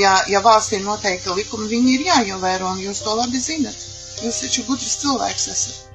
ja, 0.00 0.14
ja 0.32 0.40
valstī 0.44 0.78
ir 0.80 0.84
noteikti 0.88 1.32
likumi, 1.36 1.68
viņi 1.74 1.94
ir 1.98 2.06
jāievēro, 2.10 2.72
un 2.72 2.80
jūs 2.86 3.04
to 3.04 3.14
labi 3.20 3.40
zinat. 3.40 3.76
Jūs 4.24 4.40
taču 4.46 4.64
gudrs 4.68 4.96
cilvēks 5.04 5.48
esat. 5.52 5.91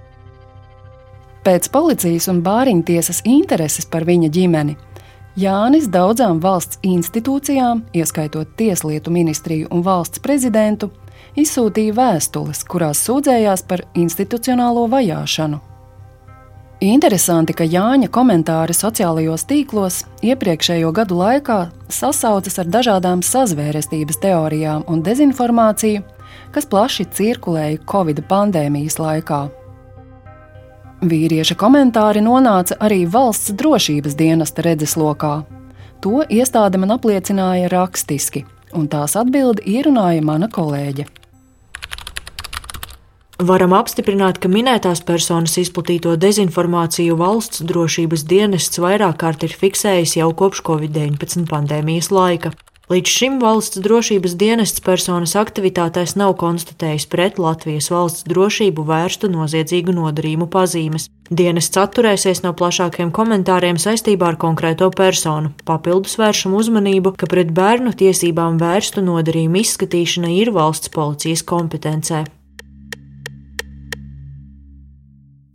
Pēc 1.47 1.69
policijas 1.71 2.25
un 2.27 2.41
bāriņtiesas 2.43 3.21
intereses 3.23 3.85
par 3.87 4.03
viņa 4.03 4.27
ģimeni, 4.35 4.73
Jānis 5.39 5.85
daudzām 5.87 6.41
valsts 6.43 6.81
institūcijām, 6.83 7.85
ieskaitot 7.95 8.49
Tieslietu 8.59 9.13
ministriju 9.15 9.69
un 9.71 9.83
valsts 9.85 10.19
prezidentu, 10.19 10.89
izsūtīja 11.39 11.93
vēstules, 11.95 12.65
kurās 12.67 12.99
sūdzējās 13.07 13.63
par 13.69 13.85
institucionālo 13.95 14.89
vajāšanu. 14.91 15.59
Interesanti, 16.83 17.55
ka 17.55 17.63
Jāņa 17.63 18.09
komentāri 18.11 18.75
sociālajos 18.75 19.45
tīklos 19.47 20.01
iepriekšējo 20.27 20.91
gadu 20.99 21.21
laikā 21.21 21.61
sasaucas 21.87 22.59
ar 22.59 22.67
dažādām 22.75 23.23
sazvērestības 23.23 24.19
teorijām 24.25 24.83
un 24.91 24.99
dezinformāciju, 25.05 26.03
kas 26.51 26.67
plaši 26.67 27.07
cirkulēja 27.07 27.79
Covid 27.87 28.25
pandēmijas 28.27 28.99
laikā. 28.99 29.45
Vīrieša 30.97 31.53
komentāri 31.61 32.23
nonāca 32.25 32.73
arī 32.81 33.03
valsts 33.05 33.51
drošības 33.53 34.15
dienesta 34.17 34.63
redzeslokā. 34.65 35.43
To 36.01 36.23
iestāde 36.25 36.79
man 36.81 36.95
apliecināja 36.95 37.69
rakstiski, 37.69 38.47
un 38.73 38.87
tās 38.89 39.13
atbildi 39.13 39.61
ierunāja 39.77 40.23
mana 40.25 40.49
kolēģe. 40.49 41.05
Varam 43.37 43.75
apstiprināt, 43.77 44.39
ka 44.41 44.49
minētās 44.49 45.03
personas 45.05 45.53
izplatīto 45.61 46.15
dezinformāciju 46.17 47.19
valsts 47.19 47.61
drošības 47.69 48.25
dienests 48.25 48.81
vairāk 48.81 49.19
kārt 49.21 49.45
ir 49.45 49.53
fiksējis 49.53 50.15
jau 50.17 50.31
kopš 50.33 50.63
Covid-19 50.65 51.45
pandēmijas 51.51 52.09
laika. 52.09 52.55
Līdz 52.87 53.11
šim 53.11 53.33
valsts 53.43 53.81
drošības 53.83 54.37
dienests 54.39 54.79
personas 54.79 55.33
aktivitātēs 55.35 56.13
nav 56.15 56.37
konstatējis 56.39 57.05
pret 57.11 57.35
Latvijas 57.35 57.89
valsts 57.91 58.23
drošību 58.31 58.85
vērstu 58.87 59.27
noziedzīgu 59.27 59.91
nodarījumu 59.91 60.47
pazīmes. 60.47 61.09
Dienests 61.27 61.75
atturēsies 61.81 62.45
no 62.45 62.53
plašākiem 62.55 63.11
komentāriem 63.11 63.75
saistībā 63.75 64.29
ar 64.31 64.37
konkrēto 64.39 64.87
personu. 64.95 65.51
Papildus 65.67 66.15
vēršam 66.15 66.55
uzmanību, 66.55 67.11
ka 67.19 67.27
pret 67.27 67.51
bērnu 67.51 67.91
tiesībām 67.91 68.55
vērstu 68.61 69.03
nodarījumu 69.03 69.59
izskatīšana 69.65 70.31
ir 70.37 70.53
valsts 70.55 70.87
policijas 70.95 71.43
kompetencē. 71.43 72.23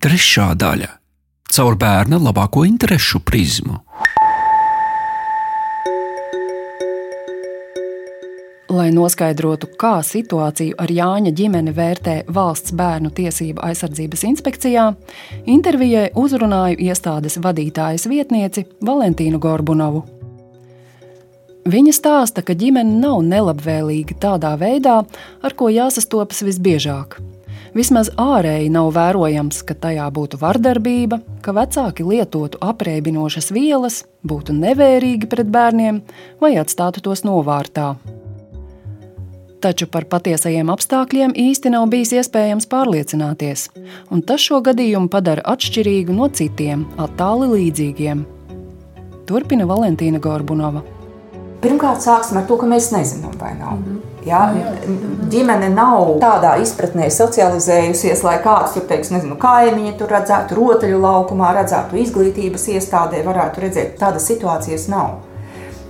Trešā 0.04 0.52
daļa- 0.52 0.98
caur 1.56 1.80
bērna 1.80 2.20
labāko 2.20 2.68
interesu 2.68 3.24
prizmu. 3.24 3.80
Lai 8.82 8.88
noskaidrotu, 8.90 9.68
kā 9.78 10.00
situāciju 10.02 10.74
ar 10.82 10.90
Jāņa 10.90 11.30
ģimeni 11.38 11.70
vērtē 11.76 12.14
Valsts 12.34 12.72
bērnu 12.74 13.12
tiesību 13.14 13.60
aizsardzības 13.62 14.24
inspekcijā, 14.26 14.86
intervijai 15.46 16.08
uzrunāju 16.18 16.80
iestādes 16.88 17.36
vadītājas 17.44 18.08
vietnieci 18.10 18.64
Valentīnu 18.82 19.38
Gorbunovu. 19.38 20.00
Viņa 21.70 21.94
stāsta, 21.94 22.42
ka 22.42 22.56
ģimene 22.58 22.96
nav 23.04 23.20
nelabvēlīga 23.28 24.16
tādā 24.24 24.56
veidā, 24.58 24.96
ar 25.46 25.54
ko 25.54 25.70
jāsastopas 25.70 26.42
visbiežāk. 26.42 27.20
Vismaz 27.78 28.10
ārēji 28.18 28.72
nav 28.74 28.90
vērojams, 28.96 29.60
ka 29.68 29.76
tajā 29.84 30.08
būtu 30.16 30.40
vardarbība, 30.42 31.20
ka 31.44 31.54
vecāki 31.54 32.08
lietotu 32.08 32.58
apreibinošas 32.58 33.52
vielas, 33.54 34.02
būtu 34.26 34.58
nevērīgi 34.58 35.30
pret 35.30 35.54
bērniem 35.54 36.02
vai 36.42 36.56
atstātu 36.64 37.04
tos 37.06 37.22
novārtā. 37.22 37.92
Taču 39.62 39.87
par 39.87 40.09
patiesajiem 40.11 40.70
apstākļiem 40.75 41.37
īsti 41.38 41.70
nav 41.70 41.85
bijis 41.92 42.11
iespējams 42.18 42.66
pārliecināties, 42.66 43.68
un 44.11 44.25
tas 44.27 44.42
šo 44.42 44.59
gadījumu 44.66 45.07
padara 45.12 45.44
atšķirīgu 45.53 46.16
no 46.16 46.27
citiem, 46.35 46.83
attāli 46.98 47.46
līdzīgiem. 47.53 48.25
Turpina 49.29 49.68
Valentīna 49.70 50.18
Gorbunova. 50.18 50.83
Pirmkārt, 51.62 52.03
sāksim 52.03 52.40
ar 52.40 52.48
to, 52.48 52.57
ka 52.59 52.66
mēs 52.66 52.90
nezinām, 52.90 53.38
vai 53.38 53.53
nav. 53.55 53.79
Mm 53.79 53.85
-hmm. 53.85 54.01
Jā, 54.27 54.40
ģimene 55.31 55.68
nav 55.75 56.18
tādā 56.22 56.57
izpratnē 56.62 57.09
socializējusies, 57.11 58.22
lai 58.22 58.37
kāds 58.42 58.75
tur 58.75 58.83
teiks, 58.90 59.11
nezinu, 59.11 59.37
kaimiņi 59.37 59.96
tur 59.98 60.11
redzētu, 60.14 60.55
rotaļu 60.59 61.01
laukumā, 61.03 61.55
redzētu 61.57 61.98
izglītības 62.03 62.68
iestādē, 62.77 63.25
varētu 63.27 63.61
redzēt. 63.61 63.98
Tādas 63.98 64.27
situācijas 64.31 64.88
nav. 64.88 65.09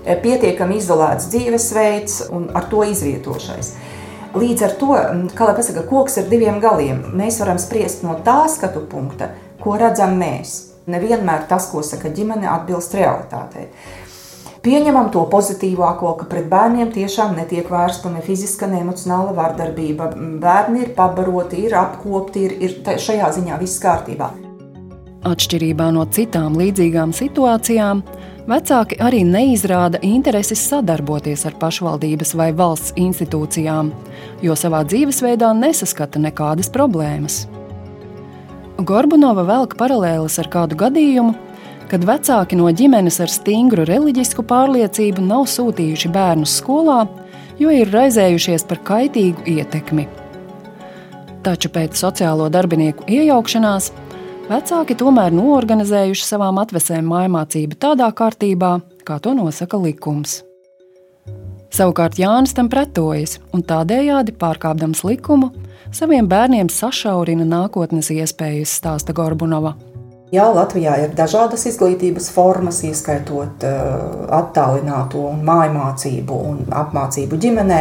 Pietiekami 0.03 0.81
izolēts 0.81 1.29
dzīvesveids 1.31 2.19
un 2.35 2.49
ar 2.59 2.67
to 2.71 2.83
izvietošais. 2.89 3.75
Līdz 4.33 4.63
ar 4.65 4.77
to, 4.81 4.93
kā 5.37 5.47
lai 5.49 5.55
pasaka, 5.59 5.85
koks 5.89 6.17
ar 6.23 6.29
diviem 6.31 6.59
galiem, 6.63 7.03
mēs 7.19 7.39
varam 7.43 7.59
spriest 7.61 8.03
no 8.07 8.17
tā 8.25 8.47
skatu 8.49 8.81
punkta, 8.89 9.29
ko 9.61 9.77
redzam 9.81 10.17
mēs. 10.19 10.73
Nevienmēr 10.91 11.45
tas, 11.51 11.69
ko 11.71 11.85
saka 11.87 12.11
ģimene, 12.11 12.49
atbilst 12.51 12.97
realitātei. 12.99 13.69
Pieņemam 14.63 15.09
to 15.11 15.25
pozitīvāko, 15.31 16.13
ka 16.21 16.27
pret 16.31 16.47
bērniem 16.51 16.93
tiešām 16.95 17.35
netiek 17.35 17.67
vērsta 17.71 18.11
ne 18.15 18.23
fiziska, 18.23 18.69
ne 18.71 18.79
emocionāla 18.85 19.35
vardarbība. 19.35 20.13
Bērni 20.43 20.85
ir 20.85 20.93
pabaroti, 20.95 21.65
ir 21.67 21.75
apkopti, 21.81 22.45
ir, 22.47 22.55
ir 22.63 22.99
šajā 23.03 23.31
ziņā 23.39 23.59
viss 23.59 23.83
kārtībā. 23.83 24.31
Atšķirībā 25.27 25.89
no 25.95 26.07
citām 26.15 26.55
līdzīgām 26.59 27.11
situācijām, 27.15 28.05
vecāki 28.49 28.99
arī 29.03 29.23
neizrāda 29.27 30.01
interesi 30.03 30.57
sadarboties 30.59 31.47
ar 31.49 31.57
pašvaldības 31.61 32.35
vai 32.39 32.51
valsts 32.57 32.95
institūcijām, 32.99 33.93
jo 34.43 34.57
savā 34.59 34.83
dzīvesveidā 34.89 35.53
nesaskata 35.59 36.23
nekādas 36.23 36.71
problēmas. 36.73 37.47
Gorbunova 38.83 39.45
velk 39.47 39.77
paralēlis 39.79 40.39
ar 40.43 40.49
kādu 40.51 40.79
gadījumu, 40.81 41.35
kad 41.93 42.07
vecāki 42.09 42.57
no 42.57 42.71
ģimenes 42.73 43.21
ar 43.21 43.31
stingru 43.31 43.85
reliģisku 43.87 44.43
pārliecību 44.49 45.23
nav 45.27 45.45
sūtījuši 45.53 46.11
bērnus 46.13 46.57
skolā, 46.63 47.03
jo 47.61 47.71
ir 47.71 47.93
raizējušies 47.93 48.65
par 48.67 48.81
kaitīgu 48.89 49.45
ietekmi. 49.59 50.09
Taču 51.43 51.69
pēc 51.75 51.99
sociālo 51.99 52.47
darbinieku 52.55 53.05
iejaukšanās 53.11 53.91
vecāki 54.53 54.97
tomēr 54.99 55.33
noorganizējuši 55.33 56.27
savām 56.27 56.59
atvesēm 56.61 57.07
mājmācību 57.09 57.79
tādā 57.81 58.09
kārtībā, 58.17 58.73
kā 59.07 59.19
to 59.23 59.33
nosaka 59.37 59.79
likums. 59.81 60.43
Savukārt 61.73 62.19
Jānis 62.21 62.53
tam 62.53 62.69
pretojas 62.69 63.39
un 63.57 63.65
tādējādi 63.65 64.35
pārkāpdams 64.37 65.01
likumu, 65.09 65.49
saviem 65.95 66.29
bērniem 66.29 66.69
sašaurina 66.69 67.47
nākotnes 67.49 68.13
iespējas, 68.13 68.75
stāsta 68.77 69.17
Gorbunova. 69.17 69.73
Jā, 70.33 70.47
Latvijā 70.53 70.99
ir 71.01 71.17
dažādas 71.17 71.65
izglītības 71.69 72.31
formas, 72.33 72.83
ieskaitot 72.89 73.65
uh, 73.69 74.29
attālināto 74.33 75.27
un 75.29 75.43
mājmācību 75.49 76.39
un 76.53 76.63
apmācību 76.73 77.41
ģimenē. 77.41 77.81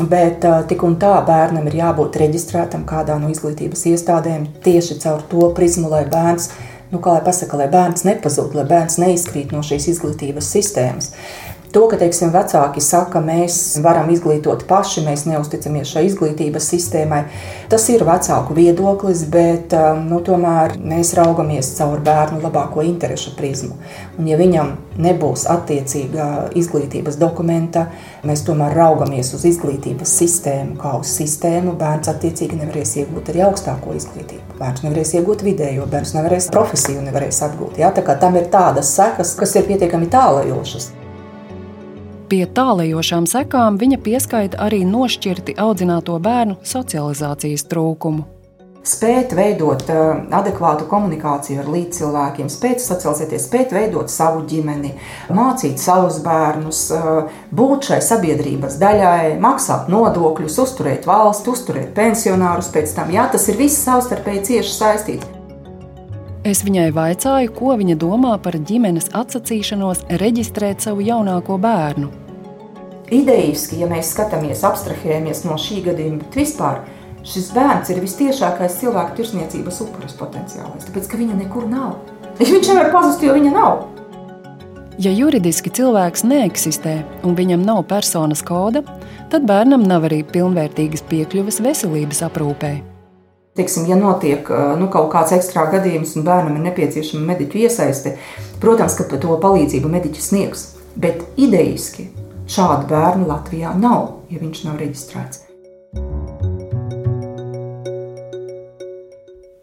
Bet 0.00 0.44
uh, 0.48 0.62
tik 0.64 0.80
un 0.86 0.94
tā 1.00 1.12
bērnam 1.26 1.66
ir 1.68 1.76
jābūt 1.82 2.16
reģistrētam 2.22 2.86
kādā 2.88 3.18
no 3.20 3.28
izglītības 3.28 3.84
iestādēm 3.90 4.46
tieši 4.64 4.96
caur 5.02 5.20
to 5.28 5.50
prizmu, 5.56 5.90
lai 5.92 6.06
bērns, 6.08 6.48
nu, 6.88 7.02
kā 7.04 7.18
lai 7.18 7.24
pasaka, 7.26 7.58
lai 7.60 7.66
bērns 7.72 8.06
nepazūd, 8.08 8.56
lai 8.56 8.64
bērns 8.70 8.96
neizkrīt 9.02 9.52
no 9.52 9.60
šīs 9.66 9.90
izglītības 9.92 10.48
sistēmas. 10.56 11.10
To, 11.70 11.84
ka 11.86 11.94
teiksim, 12.00 12.32
vecāki 12.34 12.82
saka, 12.82 13.20
mēs 13.22 13.78
varam 13.84 14.08
izglītot 14.10 14.64
paši, 14.66 15.04
mēs 15.06 15.22
neusticamies 15.30 15.92
šai 15.92 16.02
izglītības 16.08 16.66
sistēmai, 16.72 17.20
tas 17.70 17.84
ir 17.94 18.02
vecāku 18.08 18.56
viedoklis, 18.56 19.22
bet 19.30 19.76
um, 19.78 20.00
nu, 20.10 20.18
tomēr 20.26 20.74
mēs 20.82 21.12
raugamies 21.14 21.70
caur 21.76 22.02
bērnu 22.02 22.40
labāko 22.42 22.82
interesu 22.82 23.36
prizmu. 23.38 23.76
Un, 24.18 24.26
ja 24.26 24.38
viņam 24.40 24.72
nebūs 24.98 25.46
attiecīga 25.52 26.50
izglītības 26.58 27.20
dokumenta, 27.20 27.86
mēs 28.26 28.42
tomēr 28.48 28.74
raugamies 28.74 29.30
uz 29.38 29.46
izglītības 29.52 30.18
sistēmu, 30.24 30.74
kā 30.80 30.96
uz 30.98 31.14
sistēmu. 31.20 31.76
Bērns 31.78 32.10
attiecīgi 32.10 32.58
nevarēs 32.58 32.96
iegūt 33.04 33.30
arī 33.30 33.44
augstāko 33.46 33.94
izglītību. 33.94 34.58
Bērns 34.58 34.82
nevarēs 34.88 35.14
iegūt 35.20 35.46
vidējo, 35.46 35.86
bērns 35.92 36.16
nevarēs 36.18 36.50
profesiju 36.50 37.06
nevarēs 37.06 37.44
apgūt. 37.46 37.78
Ja? 37.78 37.94
Tā 37.94 38.02
kā 38.02 38.18
tam 38.18 38.42
ir 38.42 38.50
tādas 38.50 38.90
sekas, 38.98 39.36
kas 39.38 39.54
ir 39.54 39.70
pietiekami 39.70 40.10
tālajošas. 40.10 40.96
Pie 42.30 42.44
tālējošām 42.46 43.24
sekām 43.26 43.74
viņa 43.74 43.96
pieskaita 44.04 44.60
arī 44.62 44.84
nošķirti 44.86 45.56
audzināto 45.58 46.14
bērnu 46.22 46.60
socializācijas 46.62 47.64
trūkumu. 47.66 48.22
Spēt 48.86 49.34
veidot 49.34 49.82
uh, 49.90 50.20
adekvātu 50.38 50.86
komunikāciju 50.88 51.58
ar 51.60 51.66
līdzcilvēkiem, 51.74 52.46
spēt 52.48 52.84
socializēties, 52.84 53.48
spēt 53.48 53.74
veidot 53.74 54.08
savu 54.08 54.44
ģimeni, 54.48 54.92
mācīt 55.34 55.82
savus 55.82 56.20
bērnus, 56.24 56.84
uh, 56.94 57.42
būt 57.50 57.90
šai 57.90 57.98
sabiedrības 58.06 58.78
daļai, 58.80 59.34
maksāt 59.42 59.90
nodokļus, 59.90 60.62
uzturēt 60.64 61.10
valsti, 61.10 61.50
uzturēt 61.50 61.92
pensionārus 61.98 62.70
pēc 62.70 62.94
tam. 62.94 63.10
Jā, 63.10 63.26
tas 63.34 63.50
ir 63.50 63.58
viss 63.58 63.82
savstarpēji 63.82 64.46
cieši 64.52 64.74
saistīts. 64.78 65.36
Es 66.46 66.62
viņai 66.64 66.88
vaicāju, 66.96 67.50
ko 67.52 67.74
viņa 67.76 67.98
domā 68.00 68.38
par 68.40 68.56
ģimenes 68.56 69.10
atsacīšanos 69.18 70.06
reģistrēt 70.22 70.86
savu 70.86 71.04
jaunāko 71.04 71.58
bērnu. 71.60 72.19
Idejiski, 73.10 73.80
ja 73.82 73.88
mēs 73.90 74.12
skatāmies, 74.14 74.60
abstrahējamies 74.62 75.40
no 75.42 75.56
šī 75.58 75.80
gadījuma, 75.88 76.20
bet 76.22 76.36
vispār 76.38 76.84
šis 77.26 77.48
bērns 77.56 77.90
ir 77.90 77.98
vistiešākais 78.04 78.76
cilvēku 78.78 79.16
tirsniecības 79.18 79.80
upuris 79.82 80.14
potenciālais, 80.14 80.86
tāpēc 80.86 81.08
ka 81.10 81.18
viņa 81.18 81.40
nekur 81.40 81.66
nav. 81.66 81.96
Viņš 82.38 82.70
nevar 82.70 82.92
pazust, 82.94 83.24
jo 83.26 83.34
viņa 83.34 83.50
nav. 83.56 83.82
Ja 85.02 85.10
juridiski 85.10 85.72
cilvēks 85.74 86.22
neeksistē 86.28 87.00
un 87.26 87.34
viņam 87.34 87.66
nav 87.66 87.82
personas 87.90 88.44
koda, 88.46 88.84
tad 89.32 89.42
bērnam 89.48 89.82
nav 89.90 90.06
arī 90.06 90.22
pilnvērtīgas 90.30 91.02
piekļuves 91.10 91.58
veselības 91.66 92.22
aprūpei. 92.28 92.76
Teiksim, 93.58 93.90
ja 93.90 93.98
notiek 93.98 94.46
nu, 94.78 94.86
kaut 94.92 95.10
kāds 95.10 95.34
ekstrā 95.34 95.66
gadījums 95.74 96.14
un 96.14 96.28
bērnam 96.30 96.60
ir 96.60 96.68
nepieciešama 96.70 97.32
mediķu 97.32 97.64
iesaiste, 97.66 98.14
protams, 98.62 98.94
ka 98.94 99.10
to 99.10 99.34
palīdzību 99.42 99.90
mediķis 99.98 100.30
sniegs. 100.30 100.66
Bet 101.00 101.22
idejiski 101.38 102.10
šādu 102.50 102.88
bērnu 102.90 103.28
Latvijā 103.30 103.74
nav, 103.78 104.24
ja 104.30 104.40
viņš 104.42 104.64
nav 104.66 104.80
reģistrēts. 104.82 105.46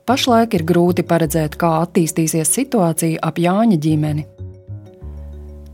Pašlaik 0.07 0.53
ir 0.55 0.63
grūti 0.63 1.03
paredzēt, 1.03 1.57
kā 1.59 1.81
attīstīsies 1.83 2.47
situācija 2.55 3.19
ap 3.27 3.41
Jāņa 3.43 3.79
ģimeni. 3.83 4.23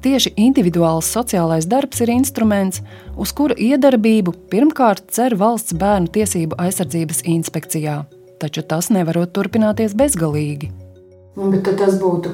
Tieši 0.03 0.33
individuāls 0.41 1.07
sociālais 1.13 1.67
darbs 1.69 2.01
ir 2.03 2.09
instruments, 2.11 2.81
uz 3.15 3.31
kura 3.31 3.55
iedarbību 3.55 4.33
pirmkārt 4.51 5.05
cer 5.13 5.37
valsts 5.39 5.77
bērnu 5.79 6.09
tiesību 6.17 6.57
aizsardzības 6.59 7.21
inspekcijā, 7.29 8.01
taču 8.41 8.65
tas 8.67 8.89
nevarot 8.91 9.31
turpināties 9.37 9.93
bezgalīgi. 9.95 10.73
Nu, 11.37 11.53
bet 11.53 11.69
tas 11.77 12.01
būtu 12.01 12.33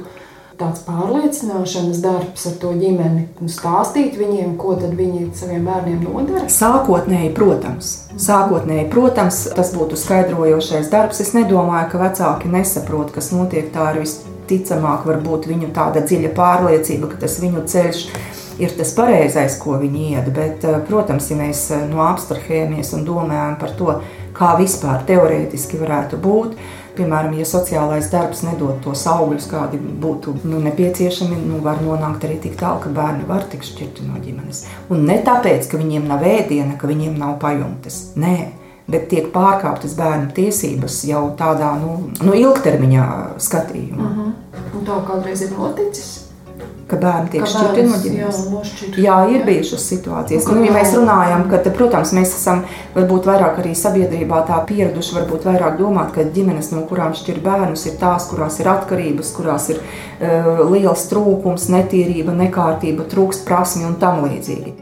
tāds 0.59 0.81
pārliecināšanas 0.83 2.01
darbs 2.03 2.45
ar 2.49 2.55
to 2.61 2.73
ģimeni 2.75 3.25
un 3.39 3.51
stāstīt 3.51 4.17
viņiem, 4.19 4.57
ko 4.59 4.75
viņi 4.79 5.29
saviem 5.37 5.67
bērniem 5.69 6.01
nodara? 6.03 6.47
Sākotnēji, 6.51 7.31
protams. 7.37 7.93
Sākotnēji, 8.19 8.89
protams, 8.91 9.45
tas 9.55 9.71
būtu 9.75 9.99
skaidrojošais 9.99 10.91
darbs. 10.91 11.21
Es 11.23 11.31
nedomāju, 11.37 11.87
ka 11.93 12.01
vecāki 12.03 12.51
nesaprot, 12.51 13.13
kas 13.15 13.31
notiek. 13.35 13.71
Tā 13.71 13.93
ir 13.93 14.01
visticamāk, 14.03 15.07
varbūt 15.07 15.47
viņu 15.47 15.71
tāda 15.75 16.03
dziļa 16.03 16.33
pārliecība, 16.35 17.13
ka 17.13 17.23
tas 17.23 17.39
viņu 17.43 17.63
ceļš 17.69 18.03
ir 18.59 18.75
tas 18.75 18.91
pareizais, 18.97 19.55
ko 19.61 19.77
viņi 19.79 20.09
iet. 20.13 20.33
Bet, 20.35 20.65
eh, 20.67 20.79
protams, 20.87 21.29
ja 21.31 21.37
mēs 21.39 21.69
eh, 21.71 21.85
no 21.87 22.03
abstrahējamies 22.09 22.91
un 22.97 23.07
domājam 23.07 23.55
par 23.59 23.71
to, 23.79 23.95
kā 24.35 24.55
vispār 24.59 25.05
teorētiski 25.07 25.79
varētu 25.79 26.19
būt, 26.19 26.59
Piemēram, 26.97 27.33
ja 27.37 27.45
sociālais 27.47 28.09
darbs 28.11 28.41
nedod 28.43 28.79
tos 28.83 29.05
augļus, 29.07 29.47
kādi 29.51 29.79
būtu 29.79 30.35
nu, 30.43 30.61
nepieciešami, 30.65 31.37
nu, 31.47 31.59
var 31.65 31.83
nonākt 31.85 32.25
arī 32.27 32.39
tik 32.43 32.57
tālu, 32.59 32.81
ka 32.83 32.93
bērni 32.95 33.27
var 33.29 33.45
tikt 33.51 33.69
šķirti 33.69 34.07
no 34.07 34.21
ģimenes. 34.23 34.65
Un 34.89 35.05
ne 35.09 35.19
tāpēc, 35.25 35.69
ka 35.69 35.79
viņiem 35.81 36.07
nav 36.09 36.25
ēdiena, 36.27 36.77
ka 36.79 36.89
viņiem 36.89 37.19
nav 37.19 37.37
pajumtes. 37.43 38.01
Nē, 38.19 38.35
bet 38.89 39.09
tiek 39.11 39.29
pārkāptas 39.33 39.93
bērnu 39.99 40.33
tiesības 40.35 41.03
jau 41.09 41.27
tādā 41.39 41.71
nu, 41.81 41.99
nu, 42.23 42.33
ilgtermiņā 42.33 43.05
skatījumā. 43.37 44.03
Uh 44.03 44.09
mhm. 44.09 44.31
-huh. 44.31 44.75
Un 44.79 44.85
tā 44.85 44.97
kādreiz 45.07 45.41
ir 45.45 45.53
noticis? 45.57 46.18
Ka 46.89 46.97
bērni 46.99 47.31
tiek 47.33 47.45
šķirti 47.47 47.83
no 47.85 47.97
ģimenes. 48.01 48.39
Jā, 48.99 49.17
ir 49.29 49.45
bijušas 49.47 49.85
situācijas. 49.91 50.47
Nu, 50.49 50.63
ja 50.65 50.73
mēs 50.73 50.93
runājam, 50.97 51.45
ka, 51.51 51.61
te, 51.63 51.71
protams, 51.75 52.13
mēs 52.17 52.33
esam 52.37 52.63
varbūt 52.95 53.29
vairāk 53.29 53.61
arī 53.61 53.75
sabiedrībā 53.77 54.41
tā 54.49 54.57
pieraduši, 54.69 55.15
varbūt 55.19 55.47
vairāk 55.49 55.77
domāt, 55.79 56.13
ka 56.15 56.25
ģimenes, 56.35 56.71
no 56.73 56.83
kurām 56.89 57.13
šķir 57.17 57.41
bērnus, 57.45 57.85
ir 57.89 57.97
tās, 58.01 58.27
kurās 58.31 58.59
ir 58.61 58.71
atkarības, 58.71 59.33
kurās 59.37 59.69
ir 59.73 59.81
uh, 59.81 60.63
liels 60.71 61.05
trūkums, 61.11 61.69
netīrība, 61.73 62.35
nekārtība, 62.45 63.05
trūkst 63.11 63.45
prasmi 63.47 63.85
un 63.89 63.99
tam 64.01 64.23
līdzīgi. 64.25 64.77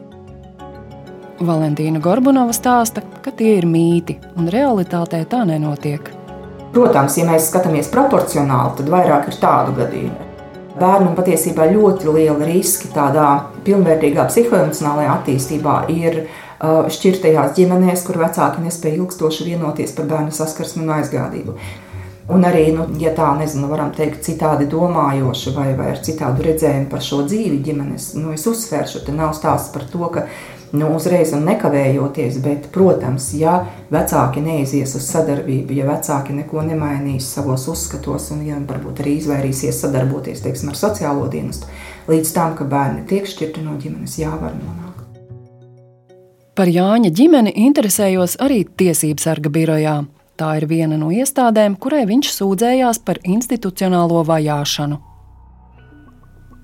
Valentīna 1.47 1.99
Gorbunova 2.01 2.55
stāsta, 2.55 3.03
ka 3.21 3.33
tie 3.35 3.59
ir 3.59 3.67
mīti, 3.69 4.17
un 4.39 4.47
realitātē 4.49 5.21
tā 5.29 5.43
nenotiek. 5.45 6.13
Protams, 6.73 7.17
ja 7.19 7.27
mēs 7.27 7.51
skatāmies 7.51 7.91
proporcionāli, 7.93 8.79
tad 8.79 8.89
vairāk 8.93 9.29
ir 9.31 9.37
tādu 9.41 9.75
gadījumu 9.77 10.26
bērnam 10.79 11.15
patiesībā 11.17 11.67
ļoti 11.71 12.11
liela 12.13 12.45
riski 12.47 12.91
tādā 12.93 13.27
pilnvērtīgā 13.65 14.27
psihoemocionālajā 14.29 15.17
attīstībā 15.17 15.79
ir 15.93 16.21
uh, 16.23 16.85
šķirtajās 16.93 17.57
ģimenēs, 17.57 18.05
kur 18.07 18.21
vecāki 18.21 18.63
nespēja 18.65 19.01
ilgstoši 19.01 19.51
vienoties 19.51 19.93
par 19.97 20.09
bērnu 20.11 20.33
saskarsmi 20.35 20.85
un 20.85 20.95
aizgādību. 20.99 21.57
Un 22.27 22.43
arī, 22.43 22.65
nu, 22.75 22.83
ja 22.99 23.13
tā 23.15 23.29
nezinu, 23.39 23.69
varam 23.71 23.93
teikt, 23.95 24.19
citādi 24.25 24.65
domājoši 24.67 25.53
vai, 25.55 25.69
vai 25.77 25.93
ar 25.93 26.01
citādu 26.03 26.43
redzējumu 26.43 26.89
par 26.91 27.03
šo 27.05 27.21
dzīvi 27.23 27.61
ģimenes, 27.63 28.09
nu, 28.19 28.33
es 28.35 28.43
uzsvēršu, 28.51 29.05
te 29.07 29.15
nav 29.15 29.31
stāsts 29.37 29.71
par 29.71 29.85
to, 29.87 30.09
ka 30.11 30.25
nu, 30.71 30.89
uzreiz 30.95 31.31
un 31.35 31.45
nekavējoties, 31.47 32.39
bet, 32.43 32.67
protams, 32.73 33.29
ja 33.39 33.59
vecāki 33.93 34.43
neizies 34.43 34.95
uz 34.97 35.05
sadarbību, 35.07 35.75
ja 35.77 35.87
vecāki 35.87 36.35
neko 36.35 36.65
nemainīs 36.67 37.29
savos 37.37 37.67
uzskatos 37.71 38.31
un 38.35 38.43
ja 38.47 38.59
varbūt 38.59 39.03
arī 39.03 39.17
izvairīsies 39.21 39.79
sadarboties 39.85 40.43
teiksim, 40.43 40.73
ar 40.73 40.79
sociālo 40.79 41.29
dienestu, 41.31 41.69
līdz 42.11 42.33
tam, 42.35 42.57
ka 42.59 42.67
bērni 42.67 43.07
tiek 43.07 43.29
šķirti 43.29 43.63
no 43.63 43.77
ģimenes, 43.79 44.19
jā, 44.19 44.33
var 44.35 44.55
nonākt. 44.57 45.03
Par 46.57 46.69
Jāņa 46.73 47.11
ģimeni 47.13 47.51
interesējos 47.67 48.39
arī 48.41 48.63
Tiesību 48.65 49.21
sarga 49.21 49.51
birojā. 49.53 49.99
Tā 50.37 50.55
ir 50.57 50.67
viena 50.69 50.97
no 50.97 51.11
iestādēm, 51.13 51.77
kurai 51.81 52.03
viņš 52.09 52.31
sūdzējās 52.33 52.99
par 53.05 53.21
institucionālo 53.25 54.23
vajāšanu. 54.25 54.97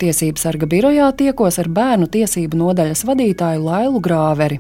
Tiesību 0.02 0.42
sarga 0.42 0.68
birojā 0.70 1.10
tiekos 1.18 1.60
ar 1.62 1.70
bērnu 1.70 2.08
tiesību 2.12 2.58
nodaļas 2.58 3.04
vadītāju 3.08 3.62
Lailu 3.64 4.02
Grāveri. 4.04 4.60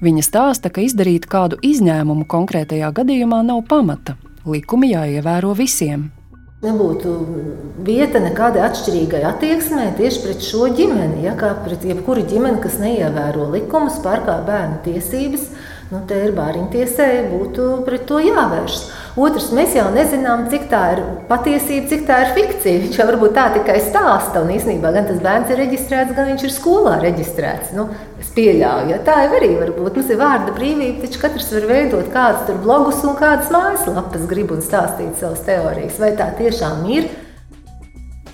Viņa 0.00 0.24
stāsta, 0.24 0.70
ka 0.72 0.82
izdarīt 0.82 1.28
kādu 1.30 1.58
izņēmumu 1.62 2.24
konkrētajā 2.30 2.88
gadījumā 2.96 3.42
nav 3.46 3.62
pamata. 3.68 4.16
Likumi 4.48 4.94
jāievēro 4.94 5.52
visiem. 5.58 6.08
Nebūtu 6.60 7.10
vieta 7.86 8.20
nekādai 8.20 8.66
atšķirīgai 8.66 9.20
attieksmē 9.28 9.86
tieši 9.96 10.22
pret 10.24 10.42
šo 10.44 10.66
ģimeni. 10.76 11.22
Ja, 11.24 11.32
kā 11.36 11.54
pret 11.64 11.86
jebkuru 11.88 12.26
ģimeni, 12.28 12.60
kas 12.64 12.76
neievēro 12.82 13.46
likumus, 13.54 14.00
pārkāpj 14.04 14.44
bērnu 14.48 14.80
tiesības, 14.84 15.46
nu, 15.92 16.02
te 16.08 16.18
ir 16.26 16.34
bāriņtiesēji, 16.36 17.28
būtu 17.30 17.70
pret 17.86 18.04
to 18.08 18.20
jāvēršas. 18.24 18.82
Otrs, 19.20 19.50
mēs 19.52 19.74
jau 19.76 19.84
nezinām, 19.92 20.46
cik 20.48 20.62
tā 20.70 20.80
ir 20.94 21.00
patiesība, 21.28 21.88
cik 21.90 22.04
tā 22.08 22.20
ir 22.24 22.30
fikcija. 22.38 22.80
Viņš 22.86 22.98
jau 23.00 23.06
varbūt 23.10 23.34
tā 23.36 23.46
tikai 23.52 23.76
stāsta, 23.84 24.40
un 24.40 24.52
īsnībā 24.54 24.92
gan 24.94 25.08
tas 25.10 25.18
bērns 25.20 25.50
ir 25.52 25.60
reģistrēts, 25.60 26.14
gan 26.16 26.30
viņš 26.30 26.44
ir 26.46 26.54
skolā 26.54 26.94
reģistrēts. 27.02 27.74
Nu, 27.76 27.90
es 28.22 28.30
pieļauju, 28.36 28.94
ja 28.94 29.00
tā 29.04 29.18
jau 29.26 29.34
arī 29.36 29.50
var 29.58 29.74
būt. 29.76 29.98
Mums 29.98 30.14
ir 30.14 30.20
vārda 30.22 30.54
brīvība, 30.56 31.02
taču 31.04 31.20
katrs 31.20 31.50
var 31.52 31.68
veidot 31.68 32.08
kādus 32.14 32.46
tur 32.48 32.62
blogus 32.64 33.02
un 33.04 33.18
kādas 33.20 33.52
mājaslapas, 33.52 34.24
grib 34.30 34.54
un 34.56 34.64
stāstīt 34.64 35.12
savas 35.20 35.44
teorijas. 35.44 36.00
Vai 36.00 36.14
tā 36.16 36.30
tiešām 36.40 36.88
ir? 36.88 37.12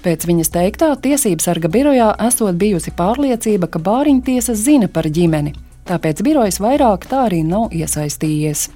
Pēc 0.07 0.29
viņas 0.31 0.55
teiktā, 0.55 0.93
tiesības 1.03 1.49
sarga 1.49 1.73
birojā 1.73 2.13
esot 2.29 2.55
bijusi 2.61 2.95
pārliecība, 2.95 3.67
ka 3.67 3.83
bāriņtiesa 3.83 4.55
zina 4.55 4.87
par 4.87 5.11
ģimeni, 5.11 5.57
tāpēc 5.91 6.23
birojas 6.23 6.63
vairāk 6.63 7.11
tā 7.11 7.27
arī 7.27 7.43
nav 7.43 7.75
iesaistījies. 7.75 8.69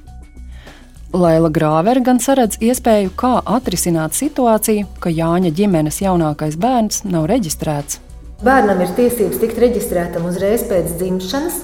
Laila 1.10 1.48
Grāvera 1.50 2.02
gan 2.06 2.20
saredz 2.22 2.60
iespēju, 2.62 3.10
kā 3.18 3.32
atrisināt 3.42 4.14
situāciju, 4.14 4.86
ka 5.02 5.10
Jāņa 5.10 5.50
ģimenes 5.56 5.98
jaunākais 6.04 6.54
bērns 6.60 7.02
nav 7.08 7.26
reģistrēts. 7.32 7.98
Bērnam 8.46 8.78
ir 8.84 8.94
tiesības 8.96 9.40
tikt 9.42 9.58
reģistrētam 9.60 10.28
uzreiz 10.30 10.62
pēc 10.70 10.94
dzimšanas, 11.00 11.58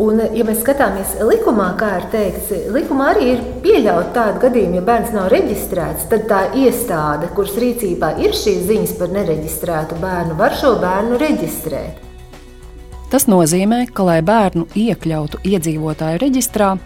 Un, 0.00 0.20
ja 0.32 0.44
mēs 0.46 0.60
skatāmies 0.62 1.16
likumā, 1.26 1.72
kā 1.76 1.88
ir 1.98 2.04
teikts, 2.12 2.52
likumā 2.72 3.10
arī 3.12 3.32
ir 3.34 3.40
pieļauts 3.64 4.14
tādu 4.14 4.44
gadījumu, 4.46 4.78
ja 4.78 4.84
bērns 4.86 5.10
nav 5.12 5.26
reģistrēts, 5.32 6.06
tad 6.12 6.28
tā 6.30 6.44
iestāde, 6.56 7.28
kuras 7.34 7.58
rīcībā 7.60 8.14
ir 8.22 8.36
šīs 8.36 8.62
ziņas 8.70 8.94
par 9.00 9.10
nereģistrētu 9.18 9.98
bērnu, 10.00 10.38
var 10.38 10.56
šo 10.56 10.76
bērnu 10.80 11.18
reģistrēt. 11.20 12.09
Tas 13.10 13.26
nozīmē, 13.26 13.84
ka, 13.90 14.04
lai 14.06 14.20
bērnu 14.22 14.68
iekļautu 14.78 15.40
iedzīvotāju 15.50 16.20
reģistrā, 16.22 16.76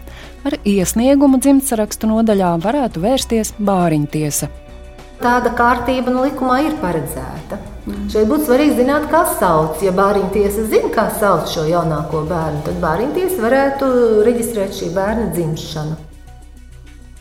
ar 0.45 0.55
iesniegumu 0.65 1.37
dzimtsarakstu 1.37 2.09
nodaļā 2.09 2.55
varētu 2.63 3.03
vērsties 3.03 3.53
bāriņtiesa. 3.61 4.49
Tāda 5.21 5.53
kārtība 5.55 6.11
no 6.11 6.25
likumā 6.25 6.57
ir 6.65 6.73
paredzēta. 6.81 7.59
Mm. 7.85 8.07
Šeit 8.11 8.27
būtu 8.27 8.49
svarīgi 8.49 8.79
zināt, 8.81 9.05
kā 9.11 9.21
sauc. 9.37 9.77
Ja 9.85 9.93
bāriņu 9.95 10.31
tiesa 10.33 10.65
zina, 10.71 10.89
kā 10.93 11.05
sauc 11.21 11.47
šo 11.53 11.67
jaunāko 11.69 12.25
bērnu, 12.27 12.65
tad 12.65 12.81
bāriņu 12.81 13.15
tiesa 13.15 13.45
varētu 13.45 13.89
reģistrēt 14.25 14.75
šī 14.75 14.91
bērna 14.97 15.29
dzimšanu. 15.37 15.95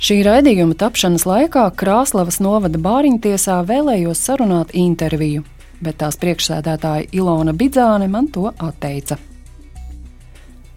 Šī 0.05 0.19
raidījuma 0.27 0.75
tapšanas 0.81 1.23
laikā 1.29 1.69
Krāslavas 1.81 2.41
novada 2.43 2.81
bāriņtiesā 2.83 3.61
vēlējos 3.69 4.21
sarunāt 4.27 4.75
interviju, 4.77 5.45
bet 5.85 6.01
tās 6.03 6.19
priekšsēdētāja 6.23 7.11
Ilona 7.13 7.53
Bidzāne 7.53 8.09
man 8.11 8.29
to 8.33 8.51
atteica. 8.59 9.21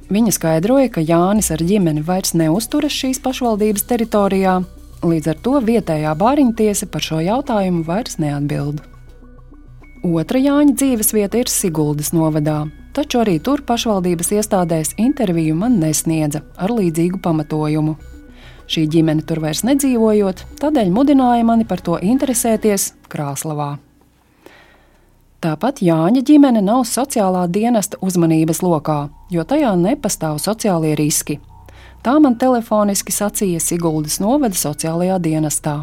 Viņa 0.08 0.32
skaidroja, 0.32 0.92
ka 0.92 1.04
Jānis 1.04 1.52
ar 1.52 1.64
ģimeni 1.64 2.04
vairs 2.08 2.36
neuzturas 2.38 2.96
šīs 2.96 3.20
pašvaldības 3.24 3.88
teritorijā, 3.90 4.62
Līdz 5.06 5.30
ar 5.30 5.42
to 5.46 5.60
vietējā 5.62 6.12
bāriņtiesa 6.18 6.88
par 6.90 7.04
šo 7.06 7.20
jautājumu 7.22 7.84
vairs 7.86 8.18
neatbild. 8.18 8.82
Otra 10.08 10.42
Jāņa 10.42 10.74
dzīves 10.74 11.14
vieta 11.14 11.42
ir 11.42 11.52
Siguldas 11.52 12.14
novadā, 12.16 12.64
taču 12.98 13.22
arī 13.22 13.38
tur 13.44 13.62
pašvaldības 13.68 14.34
iestādēs 14.40 14.96
interviju 14.98 15.58
man 15.60 15.78
nesniedza 15.82 16.42
ar 16.58 16.74
līdzīgu 16.74 17.22
pamatojumu. 17.22 17.98
Šī 18.68 18.88
ģimene 18.92 19.26
tur 19.28 19.44
vairs 19.44 19.62
nedzīvojot, 19.68 20.46
tādēļ 20.64 20.90
mudināja 20.94 21.46
mani 21.46 21.68
par 21.68 21.84
to 21.84 22.00
interesēties 22.02 22.94
Krāslavā. 23.12 23.76
Tāpat 25.42 25.84
Jāņa 25.86 26.24
ģimene 26.26 26.64
nav 26.66 26.86
sociālā 26.90 27.46
dienesta 27.48 28.00
uzmanības 28.02 28.64
lokā, 28.66 29.10
jo 29.30 29.44
tajā 29.46 29.76
nepastāv 29.78 30.40
sociālie 30.42 30.96
riski, 30.98 31.38
Tā 32.08 32.14
man 32.24 32.38
telefoniski 32.40 33.12
sacīja 33.12 33.60
Siguldas 33.60 34.22
novada 34.24 34.56
sociālajā 34.56 35.18
dienestā. 35.20 35.82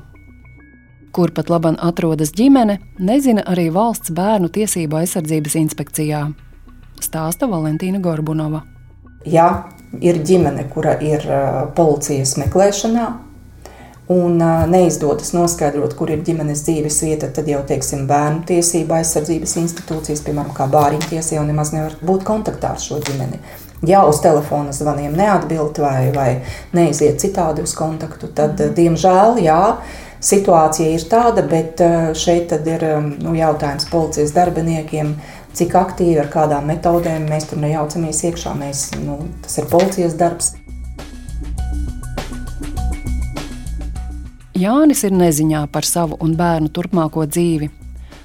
Kur 1.14 1.30
pat 1.34 1.50
laban 1.52 1.76
atrodas 1.84 2.32
ģimene, 2.34 2.78
nezina 2.98 3.44
arī 3.50 3.66
valsts 3.74 4.14
bērnu 4.14 4.48
tiesību 4.54 5.02
aizsardzības 5.02 5.58
inspekcijā. 5.60 6.22
Stāsta 7.02 7.46
Valentīna 7.50 8.00
Gorbunova. 8.02 8.62
Ja 9.28 9.66
ir 10.00 10.22
ģimene, 10.26 10.64
kura 10.72 10.96
ir 11.04 11.28
policijas 11.76 12.34
meklēšanā, 12.40 13.06
un 14.12 14.40
neizdodas 14.68 15.32
noskaidrot, 15.32 15.94
kur 15.96 16.12
ir 16.12 16.24
ģimenes 16.26 16.64
dzīves 16.66 17.00
vieta, 17.06 17.30
tad 17.32 17.48
jau 17.48 17.62
teiksim, 17.66 18.06
bērnu 18.10 18.44
tiesību 18.50 18.98
aizsardzības 18.98 19.56
institūcijas, 19.62 20.24
piemēram, 20.26 20.52
kā 20.56 20.68
bāriņu 20.72 21.12
tiesa, 21.14 21.38
jau 21.38 21.44
nemaz 21.48 21.72
nevar 21.72 21.96
būt 22.04 22.26
kontaktā 22.28 22.74
ar 22.74 22.82
šo 22.82 23.00
ģimeni 23.04 23.40
ja 23.86 24.04
uz 24.08 24.20
telefona 24.24 24.72
zvaniem 24.72 25.12
neatbild 25.12 25.78
vai, 25.78 26.08
vai 26.14 26.28
neiziet 26.72 27.20
citādi 27.20 27.64
uz 27.64 27.74
kontaktu, 27.76 28.30
tad, 28.36 28.60
diemžēl, 28.76 29.38
jā, 29.44 29.60
situācija 30.24 30.94
ir 30.94 31.06
tāda, 31.10 31.44
bet 31.48 31.82
šeit 32.18 32.52
ir 32.56 32.86
nu, 33.20 33.34
jautājums 33.36 33.88
policijas 33.92 34.34
darbiniekiem. 34.36 35.16
Cik 35.54 35.76
aktīvi, 35.78 36.16
ar 36.18 36.26
kādām 36.32 36.64
metodēm 36.66 37.28
mēs 37.30 37.44
tur 37.46 37.60
nejaucamies 37.62 38.24
iekšā. 38.26 38.56
Mēs, 38.58 38.88
nu, 38.98 39.20
tas 39.44 39.60
ir 39.60 39.68
policijas 39.70 40.16
darbs. 40.18 40.48
Jānis 44.54 45.02
ir 45.02 45.16
neziņā 45.18 45.64
par 45.74 45.86
savu 45.88 46.18
un 46.22 46.36
bērnu 46.38 46.70
turpmāko 46.70 47.24
dzīvi, 47.26 47.72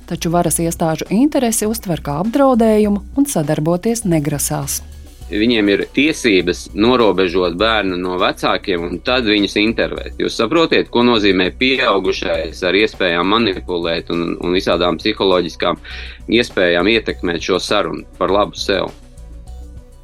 taču 0.09 0.29
varas 0.29 0.59
iestāžu 0.61 1.09
interesi 1.09 1.65
uztver 1.65 2.03
kā 2.05 2.19
apdraudējumu 2.21 3.01
un 3.17 3.29
sadarboties 3.29 4.05
negrasās 4.05 4.81
viņiem 5.29 5.67
ir 5.69 5.83
tiesības 5.93 6.69
norobežot 6.73 7.57
bērnu 7.59 7.97
no 8.01 8.17
vecākiem 8.21 8.85
un 8.87 8.99
tad 9.05 9.27
viņus 9.29 9.55
intervēt. 9.61 10.15
Jūs 10.21 10.37
saprotiet, 10.39 10.89
ko 10.89 11.03
nozīmē 11.05 11.51
pieaugušais 11.59 12.63
ar 12.65 12.77
iespējām 12.77 13.29
manipulēt 13.29 14.09
un, 14.13 14.33
un 14.41 14.55
visādām 14.57 14.97
psiholoģiskām 15.01 15.77
iespējām 16.39 16.89
ietekmēt 16.95 17.45
šo 17.45 17.59
sarunu 17.61 18.07
par 18.17 18.33
labu 18.33 18.57
sev. 18.57 18.89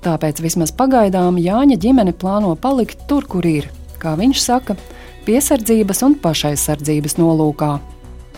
Tāpēc 0.06 0.42
vismaz 0.46 0.70
pagaidām 0.78 1.40
Jāņa 1.42 1.80
ģimene 1.82 2.14
plāno 2.14 2.54
palikt 2.62 3.08
tur, 3.10 3.26
kur 3.26 3.46
ir, 3.50 3.72
kā 3.98 4.14
viņš 4.20 4.42
saka, 4.44 4.78
piesardzības 5.28 6.02
un 6.08 6.16
pašaizsardzības 6.24 7.18
nolūkā. 7.20 7.74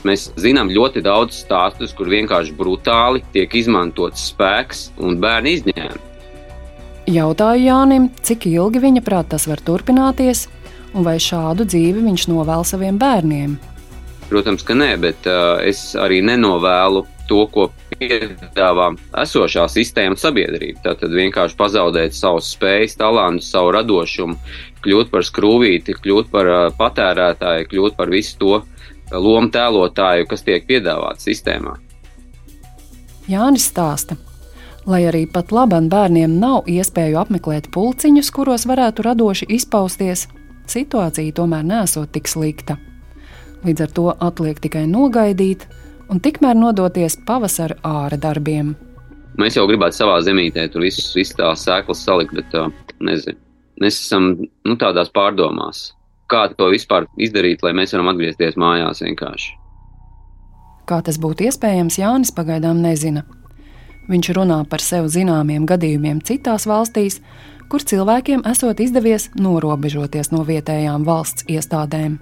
Mēs 0.07 0.27
zinām 0.39 0.69
ļoti 0.71 1.01
daudz 1.03 1.41
stāstus, 1.43 1.93
kur 1.97 2.09
vienkārši 2.11 2.53
brutāli 2.57 3.23
tiek 3.33 3.53
izmantots 3.57 4.29
spēks 4.31 4.91
un 5.03 5.17
bērni 5.21 5.57
izņēmumi. 5.57 6.03
Jautāju 7.07 7.63
Jānim, 7.63 8.09
cik 8.19 8.49
ilgi 8.49 8.81
viņa 8.83 9.01
prāt 9.03 9.29
tas 9.31 9.47
var 9.47 9.61
turpināties, 9.63 10.47
un 10.91 11.05
vai 11.07 11.15
šādu 11.23 11.63
dzīvi 11.67 12.03
viņš 12.03 12.27
novēl 12.27 12.65
saviem 12.67 12.99
bērniem. 12.99 13.55
Protams, 14.27 14.65
ka 14.67 14.75
nē, 14.75 14.89
bet 14.99 15.27
uh, 15.31 15.55
es 15.63 15.93
arī 15.95 16.19
nenovēlu 16.27 17.05
to, 17.29 17.45
ko 17.51 17.69
piedāvā 17.99 18.91
esošā 19.23 19.67
sistēma 19.71 20.19
sabiedrība. 20.19 20.83
Tātad 20.85 21.15
vienkārši 21.15 21.57
pazaudēt 21.59 22.15
savus 22.17 22.51
spējas, 22.53 22.97
talantus, 22.99 23.49
savu 23.53 23.73
radošumu, 23.75 24.37
kļūt 24.85 25.11
par 25.13 25.25
skrūvīti, 25.27 25.97
kļūt 26.03 26.31
par 26.33 26.51
uh, 26.51 26.61
patērētāju, 26.77 27.67
kļūt 27.73 27.97
par 27.99 28.13
visu 28.13 28.37
to 28.41 28.61
lomu 29.11 29.51
tēlotāju, 29.53 30.29
kas 30.29 30.45
tiek 30.47 30.65
piedāvāts 30.67 31.27
sistēmā. 31.27 31.77
Jānis 33.27 33.67
stāsta, 33.67 34.15
Lai 34.87 35.01
arī 35.03 35.25
pat 35.27 35.49
labam 35.51 35.89
bērniem 35.91 36.37
nav 36.39 36.69
iespēju 36.71 37.17
apmeklēt 37.19 37.65
pulciņus, 37.75 38.29
kuros 38.31 38.63
varētu 38.69 39.03
radoši 39.03 39.49
izpausties, 39.57 40.29
situācija 40.71 41.33
tomēr 41.35 41.65
nesot 41.67 42.13
tik 42.15 42.31
slikta. 42.31 42.77
Līdz 43.67 43.83
ar 43.83 43.91
to 43.97 44.05
atliek 44.29 44.61
tikai 44.63 44.85
nogaidīt 44.87 45.65
un 46.11 46.21
tikmēr 46.23 46.57
nodoties 46.57 47.17
pavasara 47.27 47.77
ārā 47.85 48.19
darbiem. 48.21 48.75
Mēs 49.37 49.57
jau 49.57 49.67
gribētu 49.69 49.99
savā 49.99 50.17
zemītē 50.25 50.65
tur 50.73 50.85
visus, 50.87 51.11
visus 51.15 51.37
tās 51.37 51.65
sēklas 51.67 52.01
salikt, 52.05 52.33
bet 52.33 52.55
nezinu. 52.99 53.37
Mēs 53.77 53.99
esam 54.01 54.31
nu, 54.41 54.75
tādās 54.81 55.11
pārdomās, 55.13 55.91
kā 56.31 56.47
to 56.57 56.71
vispār 56.73 57.05
izdarīt, 57.21 57.61
lai 57.61 57.75
mēs 57.77 57.93
varam 57.93 58.09
atgriezties 58.09 58.57
mājās 58.57 59.03
vienkārši. 59.05 59.51
Kā 60.89 61.01
tas 61.05 61.19
būtu 61.21 61.45
iespējams, 61.45 61.99
Jānis 62.01 62.33
pagaidām 62.33 62.81
nezina. 62.81 63.21
Viņš 64.09 64.31
runā 64.39 64.61
par 64.71 64.81
sev 64.81 65.11
zināmiem 65.13 65.67
gadījumiem 65.69 66.23
citās 66.25 66.65
valstīs, 66.65 67.19
kur 67.69 67.83
cilvēkiem 67.83 68.45
esot 68.47 68.79
izdevies 68.81 69.27
norobežoties 69.35 70.31
no 70.31 70.45
vietējām 70.47 71.05
valsts 71.05 71.45
iestādēm. 71.51 72.17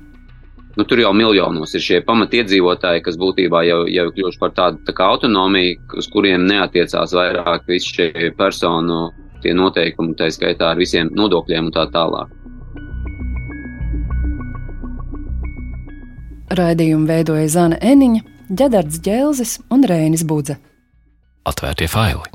Nu, 0.75 0.83
tur 0.83 0.99
jau 0.99 1.13
miljonos 1.15 1.71
ir 1.77 1.83
šie 1.83 2.01
pamatiedzīvotāji, 2.07 3.03
kas 3.05 3.19
būtībā 3.19 3.61
jau, 3.63 3.81
jau 3.87 4.07
kļuvuši 4.11 4.41
par 4.41 4.51
tādu 4.57 4.81
tā 4.87 4.95
kā 4.95 5.07
autonomiju, 5.13 5.77
uz 6.01 6.09
kuriem 6.11 6.47
neatiecās 6.49 7.15
vairāk 7.15 7.69
visi 7.69 7.93
šie 7.95 8.31
personu 8.37 9.07
noteikumi, 9.45 10.15
tā 10.17 10.31
skaitā 10.33 10.71
ar 10.73 10.79
visiem 10.81 11.11
nodokļiem 11.13 11.69
un 11.69 11.73
tā 11.73 11.85
tālāk. 11.93 12.31
Raidījumu 16.55 17.05
veidoja 17.09 17.47
Zana 17.53 17.77
Eniņa, 17.81 18.23
Džedards 18.49 19.01
Džēlzis 19.05 19.59
un 19.73 19.85
Rēnis 19.85 20.25
Budze 20.25 20.57
atvērtie 21.45 21.87
faili. 21.89 22.34